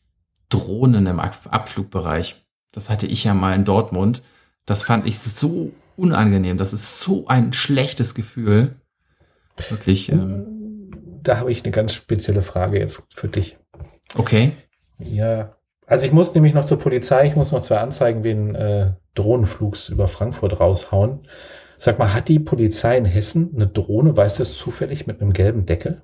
[0.48, 2.46] Drohnen im Abflugbereich.
[2.72, 4.22] Das hatte ich ja mal in Dortmund.
[4.64, 6.56] Das fand ich so unangenehm.
[6.58, 8.76] Das ist so ein schlechtes Gefühl.
[9.70, 10.12] Wirklich.
[10.12, 10.90] Ähm,
[11.22, 13.58] da habe ich eine ganz spezielle Frage jetzt für dich.
[14.16, 14.52] Okay.
[14.98, 15.56] Ja.
[15.86, 19.88] Also ich muss nämlich noch zur Polizei, ich muss noch zwei Anzeigen wegen äh, Drohnenflugs
[19.88, 21.26] über Frankfurt raushauen.
[21.76, 25.32] Sag mal, hat die Polizei in Hessen eine Drohne, weißt du es zufällig, mit einem
[25.32, 26.02] gelben Deckel?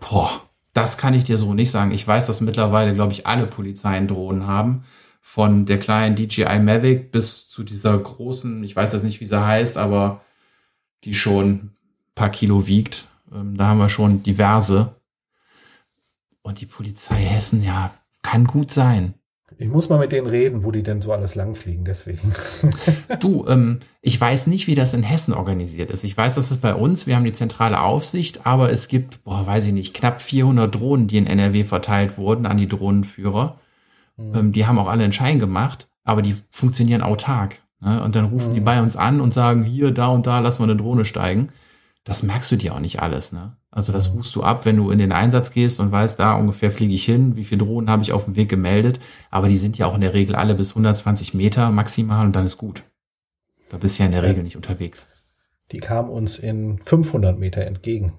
[0.00, 0.45] Boah.
[0.76, 1.90] Das kann ich dir so nicht sagen.
[1.90, 4.84] Ich weiß, dass mittlerweile, glaube ich, alle Polizeien Drohnen haben.
[5.22, 9.42] Von der kleinen DJI Mavic bis zu dieser großen, ich weiß jetzt nicht, wie sie
[9.42, 10.20] heißt, aber
[11.04, 11.76] die schon ein
[12.14, 13.08] paar Kilo wiegt.
[13.32, 14.94] Ähm, da haben wir schon diverse.
[16.42, 19.14] Und die Polizei Hessen, ja, kann gut sein.
[19.58, 22.34] Ich muss mal mit denen reden, wo die denn so alles langfliegen, deswegen.
[23.20, 26.02] du, ähm, ich weiß nicht, wie das in Hessen organisiert ist.
[26.02, 29.46] Ich weiß, dass es bei uns, wir haben die zentrale Aufsicht, aber es gibt, boah,
[29.46, 33.60] weiß ich nicht, knapp 400 Drohnen, die in NRW verteilt wurden an die Drohnenführer.
[34.16, 34.34] Mhm.
[34.34, 37.62] Ähm, die haben auch alle einen Schein gemacht, aber die funktionieren autark.
[37.80, 38.02] Ne?
[38.02, 38.54] Und dann rufen mhm.
[38.54, 41.48] die bei uns an und sagen, hier, da und da, lass mal eine Drohne steigen.
[42.06, 43.56] Das merkst du dir auch nicht alles, ne?
[43.72, 46.70] Also das rufst du ab, wenn du in den Einsatz gehst und weißt, da ungefähr
[46.70, 49.00] fliege ich hin, wie viele Drohnen habe ich auf dem Weg gemeldet.
[49.28, 52.46] Aber die sind ja auch in der Regel alle bis 120 Meter maximal und dann
[52.46, 52.84] ist gut.
[53.70, 55.08] Da bist du ja in der Regel nicht unterwegs.
[55.72, 58.12] Die kamen uns in 500 Meter entgegen.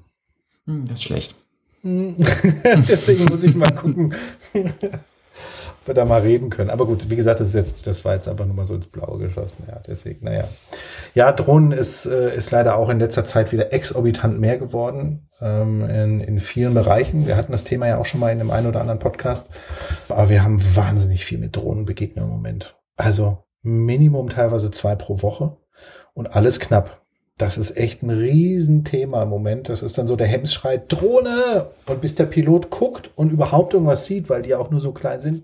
[0.65, 1.35] Hm, das ist schlecht.
[1.83, 4.13] Deswegen muss ich mal gucken,
[5.87, 6.69] wir da mal reden können.
[6.69, 8.87] Aber gut, wie gesagt, das, ist jetzt, das war jetzt einfach nur mal so ins
[8.87, 9.63] Blaue geschossen.
[9.67, 10.45] Ja, deswegen, naja.
[11.13, 15.81] Ja, Drohnen ist, äh, ist leider auch in letzter Zeit wieder exorbitant mehr geworden ähm,
[15.89, 17.27] in, in vielen Bereichen.
[17.27, 19.49] Wir hatten das Thema ja auch schon mal in dem einen oder anderen Podcast.
[20.09, 22.77] Aber wir haben wahnsinnig viel mit Drohnenbegegnungen im Moment.
[22.95, 25.57] Also Minimum teilweise zwei pro Woche
[26.13, 27.06] und alles knapp.
[27.37, 29.69] Das ist echt ein Riesenthema im Moment.
[29.69, 31.67] Das ist dann so der Hemmschrei, Drohne!
[31.85, 35.21] Und bis der Pilot guckt und überhaupt irgendwas sieht, weil die auch nur so klein
[35.21, 35.43] sind,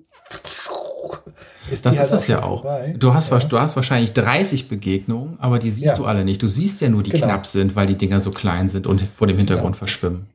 [1.71, 2.65] ist das ist halt das ja auch.
[2.95, 3.39] Du hast, ja.
[3.39, 5.97] du hast wahrscheinlich 30 Begegnungen, aber die siehst ja.
[5.97, 6.41] du alle nicht.
[6.41, 7.27] Du siehst ja nur, die genau.
[7.27, 9.79] knapp sind, weil die Dinger so klein sind und vor dem Hintergrund ja.
[9.79, 10.27] verschwimmen.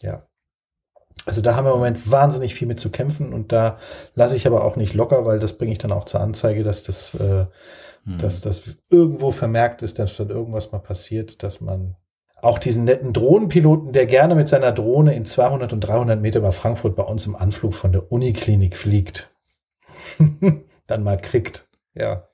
[0.00, 0.22] Ja.
[1.26, 3.78] Also da haben wir im Moment wahnsinnig viel mit zu kämpfen und da
[4.14, 6.82] lasse ich aber auch nicht locker, weil das bringe ich dann auch zur Anzeige, dass
[6.82, 7.46] das, äh,
[8.12, 8.18] hm.
[8.18, 11.96] dass das irgendwo vermerkt ist, dass dann irgendwas mal passiert, dass man
[12.42, 16.52] auch diesen netten Drohnenpiloten, der gerne mit seiner Drohne in 200 und 300 Meter über
[16.52, 19.30] Frankfurt bei uns im Anflug von der Uniklinik fliegt.
[20.86, 21.68] dann mal kriegt.
[21.94, 22.24] Ja.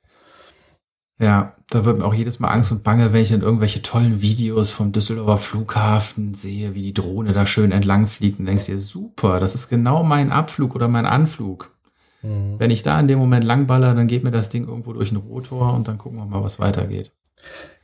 [1.18, 4.20] Ja, da wird mir auch jedes Mal Angst und Bange, wenn ich dann irgendwelche tollen
[4.20, 8.78] Videos vom Düsseldorfer Flughafen sehe, wie die Drohne da schön entlang fliegt und denkst dir,
[8.80, 11.75] super, das ist genau mein Abflug oder mein Anflug.
[12.22, 12.56] Mhm.
[12.58, 15.18] Wenn ich da in dem Moment langballer, dann geht mir das Ding irgendwo durch den
[15.18, 17.12] Rotor und dann gucken wir mal, was weitergeht.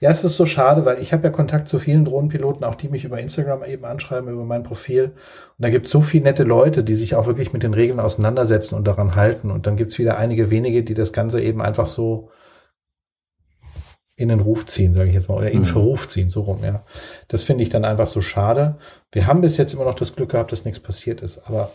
[0.00, 2.88] Ja, es ist so schade, weil ich habe ja Kontakt zu vielen Drohnenpiloten, auch die
[2.88, 5.04] mich über Instagram eben anschreiben, über mein Profil.
[5.04, 5.14] Und
[5.58, 8.74] da gibt es so viele nette Leute, die sich auch wirklich mit den Regeln auseinandersetzen
[8.74, 9.50] und daran halten.
[9.50, 12.30] Und dann gibt es wieder einige wenige, die das Ganze eben einfach so
[14.16, 15.66] in den Ruf ziehen, sage ich jetzt mal, oder in mhm.
[15.66, 16.84] Verruf ziehen, so rum, ja.
[17.28, 18.76] Das finde ich dann einfach so schade.
[19.10, 21.70] Wir haben bis jetzt immer noch das Glück gehabt, dass nichts passiert ist, aber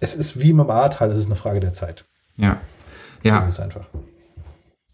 [0.00, 2.04] es ist wie mit dem Ahrtal, es ist eine Frage der Zeit.
[2.36, 2.60] Ja.
[3.22, 3.40] Ja.
[3.40, 3.86] Das ist einfach.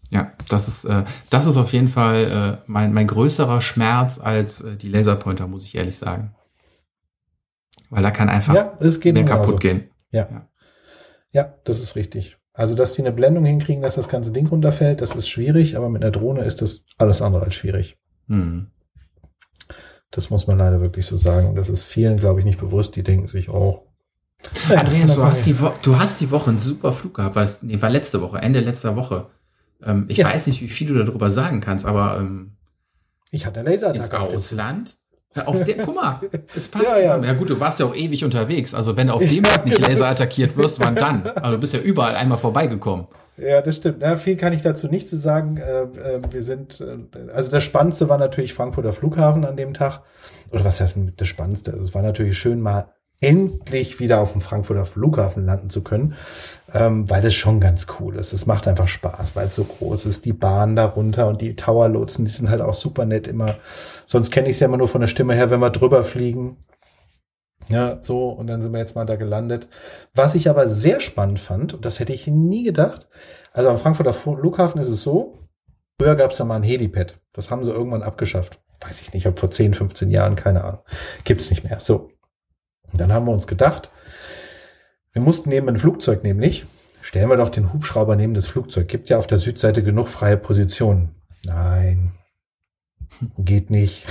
[0.09, 4.61] Ja, das ist, äh, das ist auf jeden Fall äh, mein, mein größerer Schmerz als
[4.61, 6.35] äh, die Laserpointer, muss ich ehrlich sagen.
[7.89, 9.89] Weil da kann einfach ja, es geht mehr kaputt gehen.
[10.11, 10.27] Ja.
[10.29, 10.49] ja.
[11.31, 11.55] ja.
[11.63, 12.37] das ist richtig.
[12.53, 15.89] Also, dass die eine Blendung hinkriegen, dass das ganze Ding runterfällt, das ist schwierig, aber
[15.89, 17.97] mit einer Drohne ist das alles andere als schwierig.
[18.27, 18.71] Hm.
[20.11, 21.49] Das muss man leider wirklich so sagen.
[21.49, 22.95] Und das ist vielen, glaube ich, nicht bewusst.
[22.95, 23.85] Die denken sich, oh.
[24.69, 27.35] Andreas, du hast, die du hast die Woche einen super Flug gehabt.
[27.35, 29.27] Weil nee, war letzte Woche, Ende letzter Woche.
[29.83, 30.27] Ähm, ich ja.
[30.27, 32.51] weiß nicht, wie viel du darüber sagen kannst, aber ähm,
[33.31, 34.97] ich hatte Ins Ausland.
[35.45, 36.21] Auf der, guck mal,
[36.55, 37.23] es passt ja, zusammen.
[37.23, 37.31] Ja.
[37.31, 37.37] ja.
[37.37, 38.73] gut, du warst ja auch ewig unterwegs.
[38.73, 41.27] Also wenn du auf dem Weg nicht laserattackiert wirst, wann dann?
[41.27, 43.07] Also du bist ja überall einmal vorbeigekommen.
[43.37, 44.01] Ja, das stimmt.
[44.01, 45.57] Ja, viel kann ich dazu nicht zu sagen.
[45.57, 46.97] Äh, äh, wir sind, äh,
[47.33, 50.03] also das Spannendste war natürlich Frankfurter Flughafen an dem Tag.
[50.51, 51.73] Oder was heißt das Spannendste?
[51.73, 56.15] Also es war natürlich schön, mal endlich wieder auf dem Frankfurter Flughafen landen zu können,
[56.73, 58.33] ähm, weil das schon ganz cool ist.
[58.33, 60.25] Es macht einfach Spaß, weil es so groß ist.
[60.25, 63.55] Die Bahn darunter und die Towerlotsen, die sind halt auch super nett immer.
[64.05, 66.57] Sonst kenne ich es ja immer nur von der Stimme her, wenn wir drüber fliegen.
[67.69, 69.67] Ja, so, und dann sind wir jetzt mal da gelandet.
[70.13, 73.07] Was ich aber sehr spannend fand, und das hätte ich nie gedacht,
[73.53, 75.39] also am Frankfurter Flughafen ist es so,
[75.99, 77.19] früher gab es ja mal ein Helipad.
[77.33, 78.59] Das haben sie irgendwann abgeschafft.
[78.81, 80.81] Weiß ich nicht, ob vor 10, 15 Jahren, keine Ahnung.
[81.23, 81.79] Gibt's nicht mehr.
[81.79, 82.11] So,
[82.99, 83.91] dann haben wir uns gedacht,
[85.13, 86.65] wir mussten neben ein Flugzeug nämlich,
[87.01, 88.87] stellen wir doch den Hubschrauber neben das Flugzeug.
[88.87, 91.15] Gibt ja auf der Südseite genug freie Positionen.
[91.45, 92.11] Nein,
[93.37, 94.05] geht nicht.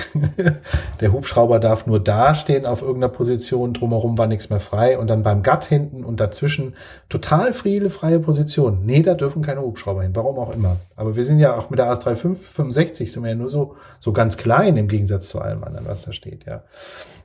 [1.01, 5.09] der Hubschrauber darf nur da stehen auf irgendeiner Position, drumherum war nichts mehr frei und
[5.09, 6.75] dann beim Gatt hinten und dazwischen
[7.09, 8.85] total viele freie Positionen.
[8.85, 10.77] Nee, da dürfen keine Hubschrauber hin, warum auch immer.
[10.97, 14.37] Aber wir sind ja auch mit der AS365 sind wir ja nur so, so ganz
[14.37, 16.63] klein im Gegensatz zu allem anderen, was da steht, ja.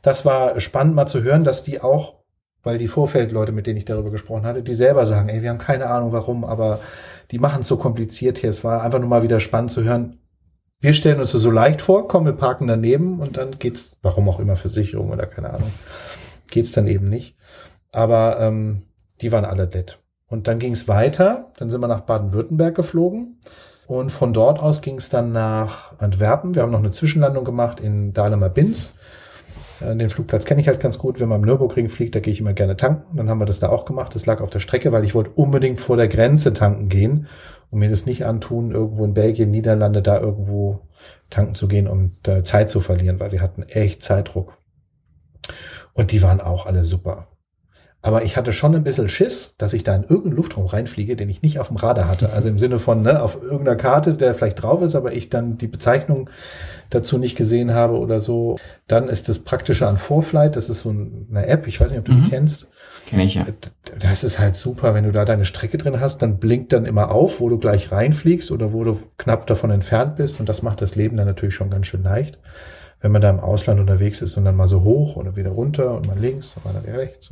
[0.02, 2.16] Das war spannend mal zu hören, dass die auch,
[2.64, 5.58] weil die Vorfeldleute, mit denen ich darüber gesprochen hatte, die selber sagen, ey, wir haben
[5.58, 6.80] keine Ahnung warum, aber
[7.32, 8.50] die machen es so kompliziert hier.
[8.50, 10.19] Es war einfach nur mal wieder spannend zu hören.
[10.82, 14.30] Wir stellen uns das so leicht vor, kommen, wir parken daneben und dann geht's, warum
[14.30, 15.72] auch immer, Versicherung oder keine Ahnung,
[16.48, 17.36] geht's dann eben nicht.
[17.92, 18.84] Aber ähm,
[19.22, 20.00] die waren alle nett.
[20.28, 23.42] Und dann ging's weiter, dann sind wir nach Baden-Württemberg geflogen.
[23.88, 26.56] Und von dort aus ging es dann nach Antwerpen.
[26.56, 28.94] Wir haben noch eine Zwischenlandung gemacht in Dahlemer Binz
[29.82, 31.20] Den Flugplatz kenne ich halt ganz gut.
[31.20, 33.16] Wenn man am Nürburgring fliegt, da gehe ich immer gerne tanken.
[33.16, 34.14] Dann haben wir das da auch gemacht.
[34.14, 37.28] Das lag auf der Strecke, weil ich wollte unbedingt vor der Grenze tanken gehen
[37.70, 40.82] und mir das nicht antun, irgendwo in Belgien, Niederlande, da irgendwo
[41.30, 44.58] tanken zu gehen, um da Zeit zu verlieren, weil wir hatten echt Zeitdruck.
[45.94, 47.29] Und die waren auch alle super.
[48.02, 51.28] Aber ich hatte schon ein bisschen Schiss, dass ich da in irgendeinen Luftraum reinfliege, den
[51.28, 52.32] ich nicht auf dem Radar hatte.
[52.32, 55.58] Also im Sinne von, ne, auf irgendeiner Karte, der vielleicht drauf ist, aber ich dann
[55.58, 56.30] die Bezeichnung
[56.89, 58.58] dazu nicht gesehen habe oder so.
[58.88, 62.06] Dann ist das Praktische an Vorflight, das ist so eine App, ich weiß nicht, ob
[62.06, 62.30] du die Mhm.
[62.30, 62.68] kennst.
[63.06, 63.45] Kenne ich ja.
[64.00, 67.12] Das ist halt super, wenn du da deine Strecke drin hast, dann blinkt dann immer
[67.12, 70.39] auf, wo du gleich reinfliegst oder wo du knapp davon entfernt bist.
[70.39, 72.39] Und das macht das Leben dann natürlich schon ganz schön leicht,
[73.02, 75.95] wenn man da im Ausland unterwegs ist und dann mal so hoch oder wieder runter
[75.95, 77.32] und mal links und mal rechts.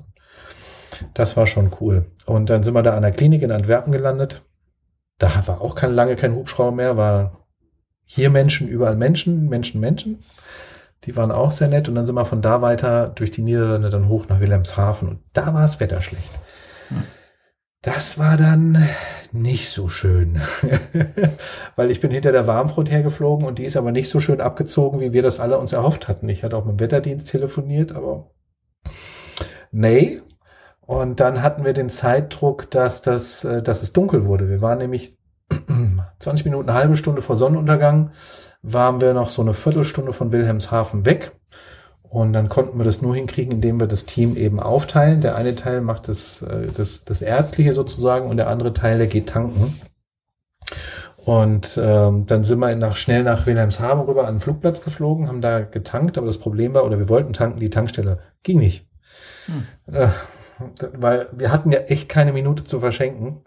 [1.14, 2.06] Das war schon cool.
[2.26, 4.43] Und dann sind wir da an der Klinik in Antwerpen gelandet.
[5.18, 7.48] Da war auch kein, lange kein Hubschrauber mehr, war
[8.04, 10.20] hier Menschen, überall Menschen, Menschen, Menschen.
[11.04, 11.89] Die waren auch sehr nett.
[11.89, 15.10] Und dann sind wir von da weiter durch die Niederlande dann hoch nach Wilhelmshaven.
[15.10, 16.32] Und da war das Wetter schlecht.
[17.82, 18.88] Das war dann
[19.32, 20.41] nicht so schön.
[21.76, 25.00] Weil ich bin hinter der Warmfront hergeflogen und die ist aber nicht so schön abgezogen,
[25.00, 26.28] wie wir das alle uns erhofft hatten.
[26.30, 28.32] Ich hatte auch mit dem Wetterdienst telefoniert, aber
[29.72, 30.22] nee.
[30.88, 34.50] Und dann hatten wir den Zeitdruck, dass, das, äh, dass es dunkel wurde.
[34.50, 35.18] Wir waren nämlich
[36.20, 38.12] 20 Minuten, eine halbe Stunde vor Sonnenuntergang,
[38.62, 41.34] waren wir noch so eine Viertelstunde von Wilhelmshaven weg.
[42.04, 45.20] Und dann konnten wir das nur hinkriegen, indem wir das Team eben aufteilen.
[45.20, 49.08] Der eine Teil macht das, äh, das, das Ärztliche sozusagen und der andere Teil, der
[49.08, 49.78] geht tanken.
[51.18, 55.42] Und ähm, dann sind wir nach, schnell nach Wilhelmshaven rüber an den Flugplatz geflogen, haben
[55.42, 58.88] da getankt, aber das Problem war, oder wir wollten tanken, die Tankstelle ging nicht.
[59.48, 59.66] Hm.
[59.94, 60.08] Äh,
[60.93, 63.41] weil wir hatten ja echt keine Minute zu verschenken.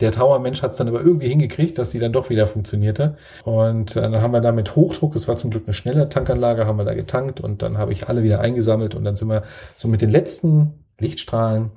[0.00, 3.16] Der Tower-Mensch hat es dann aber irgendwie hingekriegt, dass die dann doch wieder funktionierte.
[3.44, 6.66] Und äh, dann haben wir da mit Hochdruck, es war zum Glück eine schnelle Tankanlage,
[6.66, 9.42] haben wir da getankt und dann habe ich alle wieder eingesammelt und dann sind wir
[9.76, 11.70] so mit den letzten Lichtstrahlen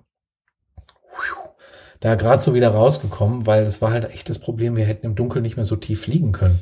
[2.00, 5.16] da gerade so wieder rausgekommen, weil das war halt echt das Problem, wir hätten im
[5.16, 6.62] Dunkeln nicht mehr so tief fliegen können.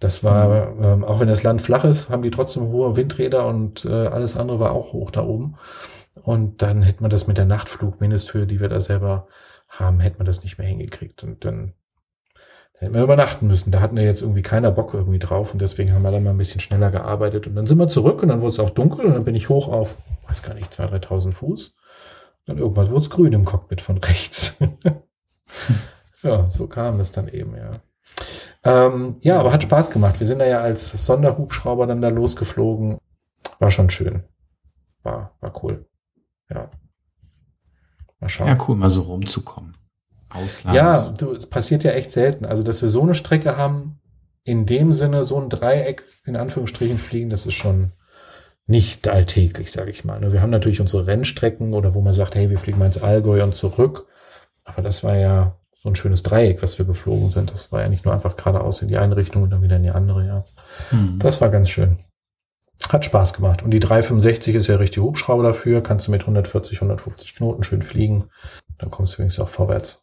[0.00, 3.84] Das war, ähm, auch wenn das Land flach ist, haben die trotzdem hohe Windräder und
[3.84, 5.54] äh, alles andere war auch hoch da oben.
[6.14, 9.28] Und dann hätte man das mit der Nachtflugmindesthöhe, die wir da selber
[9.68, 11.22] haben, hätte man das nicht mehr hingekriegt.
[11.22, 11.72] Und dann,
[12.74, 13.70] dann hätten wir übernachten müssen.
[13.70, 16.30] Da hatten wir jetzt irgendwie keiner Bock irgendwie drauf und deswegen haben wir dann mal
[16.30, 17.46] ein bisschen schneller gearbeitet.
[17.46, 19.48] Und dann sind wir zurück und dann wurde es auch dunkel und dann bin ich
[19.48, 19.96] hoch auf,
[20.28, 21.74] weiß gar nicht, 2.000, 3.000 Fuß.
[22.46, 24.56] Dann irgendwann wurde es grün im Cockpit von rechts.
[26.22, 27.70] ja, so kam es dann eben, ja.
[28.64, 30.20] Ähm, ja, aber hat Spaß gemacht.
[30.20, 32.98] Wir sind da ja als Sonderhubschrauber dann da losgeflogen.
[33.58, 34.24] War schon schön.
[35.02, 35.86] War, war cool.
[36.52, 36.70] Ja.
[38.20, 38.48] Mal schauen.
[38.48, 39.76] Ja, cool, mal so rumzukommen.
[40.30, 40.76] Ausland.
[40.76, 42.44] Ja, du, es passiert ja echt selten.
[42.44, 44.00] Also, dass wir so eine Strecke haben,
[44.44, 47.92] in dem Sinne so ein Dreieck in Anführungsstrichen fliegen, das ist schon
[48.66, 50.20] nicht alltäglich, sage ich mal.
[50.20, 53.02] Ne, Wir haben natürlich unsere Rennstrecken oder wo man sagt, hey, wir fliegen mal ins
[53.02, 54.06] Allgäu und zurück.
[54.64, 57.50] Aber das war ja so ein schönes Dreieck, was wir geflogen sind.
[57.50, 59.82] Das war ja nicht nur einfach geradeaus in die eine Richtung und dann wieder in
[59.82, 60.44] die andere, ja.
[60.90, 61.18] Hm.
[61.18, 61.98] Das war ganz schön.
[62.88, 63.62] Hat Spaß gemacht.
[63.62, 65.82] Und die 365 ist ja richtig Hubschrauber dafür.
[65.82, 68.28] Kannst du mit 140, 150 Knoten schön fliegen.
[68.78, 70.02] Dann kommst du wenigstens auch vorwärts.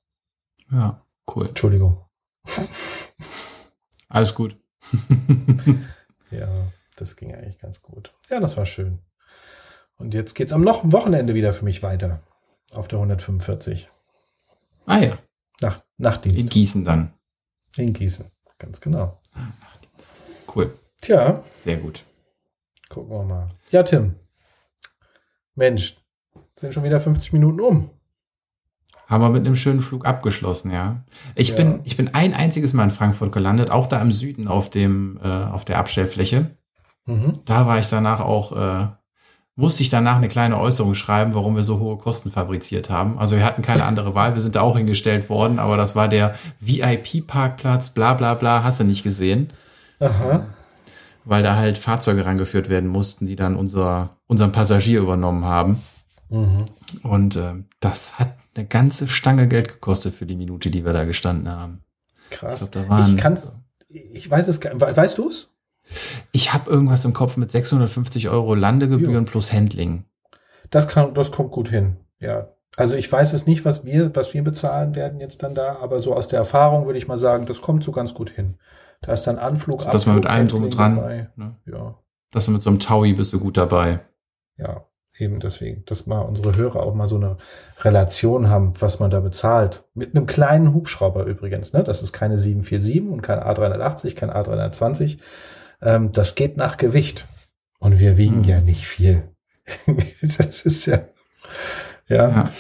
[0.72, 1.06] Ja,
[1.36, 1.48] cool.
[1.50, 2.06] Entschuldigung.
[4.10, 4.58] Alles gut.
[6.32, 6.48] Ja,
[6.96, 8.14] das ging eigentlich ganz gut.
[8.30, 9.00] Ja, das war schön.
[9.98, 12.22] Und jetzt geht's am noch Wochenende wieder für mich weiter.
[12.72, 13.90] Auf der 145.
[14.86, 15.18] ah ja,
[15.62, 16.38] Nach, Nachtdienst.
[16.38, 17.14] in Gießen dann.
[17.78, 18.28] In Gießen.
[18.60, 19.20] Ganz genau.
[20.56, 20.78] Cool.
[21.02, 22.06] Tja, Sehr gut.
[22.90, 23.48] Gucken wir mal.
[23.72, 24.16] Ja, Tim.
[25.56, 25.98] Mensch,
[26.56, 27.90] sind schon wieder 50 Minuten um.
[29.08, 31.04] Haben wir mit einem schönen Flug abgeschlossen, ja.
[31.36, 31.56] Ich Ja.
[31.56, 35.20] bin, ich bin ein einziges Mal in Frankfurt gelandet, auch da im Süden auf dem,
[35.24, 36.52] äh, auf der Abstellfläche.
[37.06, 37.34] Mhm.
[37.46, 38.88] Da war ich danach auch, äh,
[39.56, 43.18] musste ich danach eine kleine Äußerung schreiben, warum wir so hohe Kosten fabriziert haben.
[43.18, 46.08] Also wir hatten keine andere Wahl, wir sind da auch hingestellt worden, aber das war
[46.08, 49.50] der VIP-Parkplatz, bla bla bla, hast du nicht gesehen,
[50.00, 50.46] Aha.
[51.30, 55.82] Weil da halt Fahrzeuge rangeführt werden mussten, die dann unser, unseren Passagier übernommen haben.
[56.30, 56.66] Mhm.
[57.04, 61.06] Und äh, das hat eine ganze Stange Geld gekostet für die Minute, die wir da
[61.06, 61.84] gestanden haben.
[62.32, 62.64] Krass.
[62.64, 63.54] Ich glaub, ich kann's,
[63.88, 65.50] ich weiß es, weißt du es?
[66.32, 70.06] Ich habe irgendwas im Kopf mit 650 Euro Landegebühren plus Handling.
[70.70, 71.98] Das kann, das kommt gut hin.
[72.20, 72.50] Ja.
[72.76, 76.00] Also ich weiß es nicht, was wir, was wir bezahlen werden jetzt dann da, aber
[76.00, 78.58] so aus der Erfahrung würde ich mal sagen, das kommt so ganz gut hin.
[79.02, 81.30] Da ist dann Anflug, Dass man mit Abflug, allem drum und dran, dabei.
[81.36, 81.56] ne?
[81.66, 81.96] Ja,
[82.32, 84.00] Dass du mit so einem Taui bist du gut dabei.
[84.58, 84.86] ja,
[85.18, 87.38] eben deswegen, dass mal unsere Hörer auch mal so eine
[87.82, 89.84] Relation haben, was man da bezahlt.
[89.94, 91.84] Mit einem kleinen Hubschrauber übrigens, ne?
[91.84, 95.20] Das ist keine 747 und kein A380, kein A320.
[95.82, 97.28] Ähm, das geht nach Gewicht.
[97.80, 98.44] Und wir wiegen mhm.
[98.44, 99.24] ja nicht viel.
[100.22, 101.00] das ist ja,
[102.08, 102.52] ja, ja,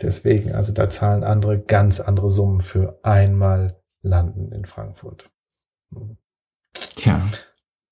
[0.00, 5.30] deswegen, also da zahlen andere ganz andere Summen für einmal landen in Frankfurt.
[6.72, 7.22] Tja.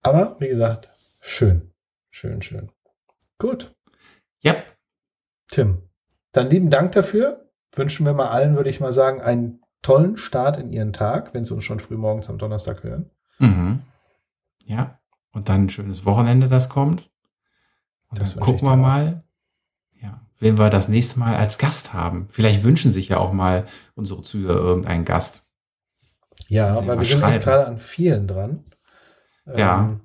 [0.03, 0.89] Aber wie gesagt,
[1.21, 1.73] schön,
[2.11, 2.71] schön, schön.
[3.39, 3.75] Gut.
[4.41, 4.57] Ja.
[5.49, 5.83] Tim,
[6.33, 7.51] dann lieben Dank dafür.
[7.75, 11.45] Wünschen wir mal allen, würde ich mal sagen, einen tollen Start in ihren Tag, wenn
[11.45, 13.11] sie uns schon früh morgens am Donnerstag hören.
[13.39, 13.83] Mhm.
[14.65, 14.99] Ja.
[15.33, 17.11] Und dann ein schönes Wochenende, das kommt.
[18.11, 19.25] Und das dann gucken wir mal,
[20.01, 22.29] ja, wen wir das nächste Mal als Gast haben.
[22.29, 25.42] Vielleicht wünschen sich ja auch mal unsere Zuhörer irgendeinen Gast.
[26.53, 28.65] Ja, weil wir sind gerade an vielen dran.
[29.57, 29.81] Ja.
[29.81, 30.01] Ähm,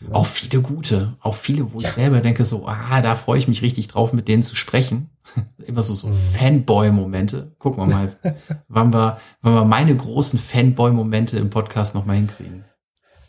[0.00, 0.14] ja.
[0.14, 1.88] Auch viele gute, auch viele, wo ja.
[1.88, 5.10] ich selber denke, so, ah, da freue ich mich richtig drauf, mit denen zu sprechen.
[5.66, 6.14] Immer so, so mhm.
[6.14, 7.54] Fanboy-Momente.
[7.58, 8.16] Gucken wir mal,
[8.68, 12.64] wann wir, wann wir meine großen Fanboy-Momente im Podcast nochmal hinkriegen.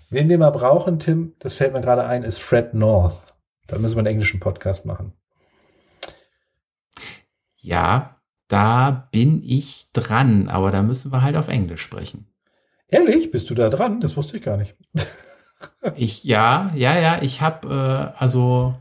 [0.09, 3.35] Wen wir mal brauchen, Tim, das fällt mir gerade ein, ist Fred North.
[3.67, 5.11] Da müssen wir einen englischen Podcast machen.
[7.57, 12.29] Ja, da bin ich dran, aber da müssen wir halt auf Englisch sprechen.
[12.89, 13.31] Ehrlich?
[13.31, 13.99] Bist du da dran?
[13.99, 14.75] Das wusste ich gar nicht.
[15.95, 18.75] ich, ja, ja, ja, ich habe, äh, also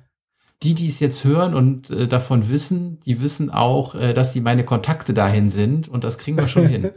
[0.63, 4.41] die, die es jetzt hören und äh, davon wissen, die wissen auch, äh, dass sie
[4.41, 6.91] meine Kontakte dahin sind und das kriegen wir schon hin.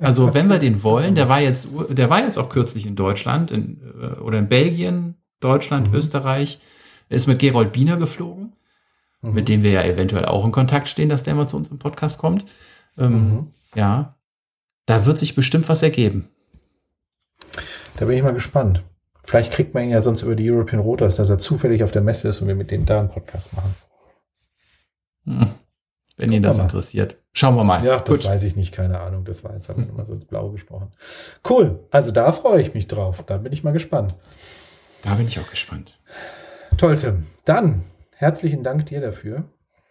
[0.00, 3.50] Also wenn wir den wollen, der war jetzt, der war jetzt auch kürzlich in Deutschland
[3.50, 5.94] in, äh, oder in Belgien, Deutschland, mhm.
[5.94, 6.60] Österreich,
[7.08, 8.54] ist mit Gerold Biener geflogen,
[9.22, 9.32] mhm.
[9.32, 11.78] mit dem wir ja eventuell auch in Kontakt stehen, dass der mal zu uns im
[11.78, 12.44] Podcast kommt.
[12.98, 13.46] Ähm, mhm.
[13.74, 14.16] Ja,
[14.84, 16.28] da wird sich bestimmt was ergeben.
[17.96, 18.82] Da bin ich mal gespannt.
[19.22, 22.02] Vielleicht kriegt man ihn ja sonst über die European Rotors, dass er zufällig auf der
[22.02, 23.74] Messe ist und wir mit dem da einen Podcast machen.
[25.24, 25.48] Hm.
[26.16, 27.16] Wenn ihn das interessiert.
[27.32, 27.84] Schauen wir mal.
[27.84, 28.24] Ja, das Gut.
[28.24, 29.24] weiß ich nicht, keine Ahnung.
[29.24, 30.92] Das war jetzt aber nur mal so ins Blaue gesprochen.
[31.48, 31.80] Cool.
[31.90, 33.24] Also da freue ich mich drauf.
[33.26, 34.14] Da bin ich mal gespannt.
[35.02, 36.00] Da bin ich auch gespannt.
[36.78, 37.26] Toll, Tim.
[37.44, 39.44] Dann herzlichen Dank dir dafür.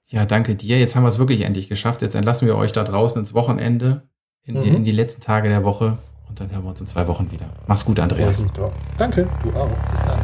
[0.08, 0.80] Ja, danke dir.
[0.80, 2.02] Jetzt haben wir es wirklich endlich geschafft.
[2.02, 4.04] Jetzt entlassen wir euch da draußen ins Wochenende,
[4.44, 4.64] in, mhm.
[4.64, 6.00] die, in die letzten Tage der Woche.
[6.30, 7.48] Und dann hören wir uns in zwei Wochen wieder.
[7.68, 8.46] Mach's gut, Andreas.
[8.98, 9.70] Danke, du auch.
[9.92, 10.20] Bis dann.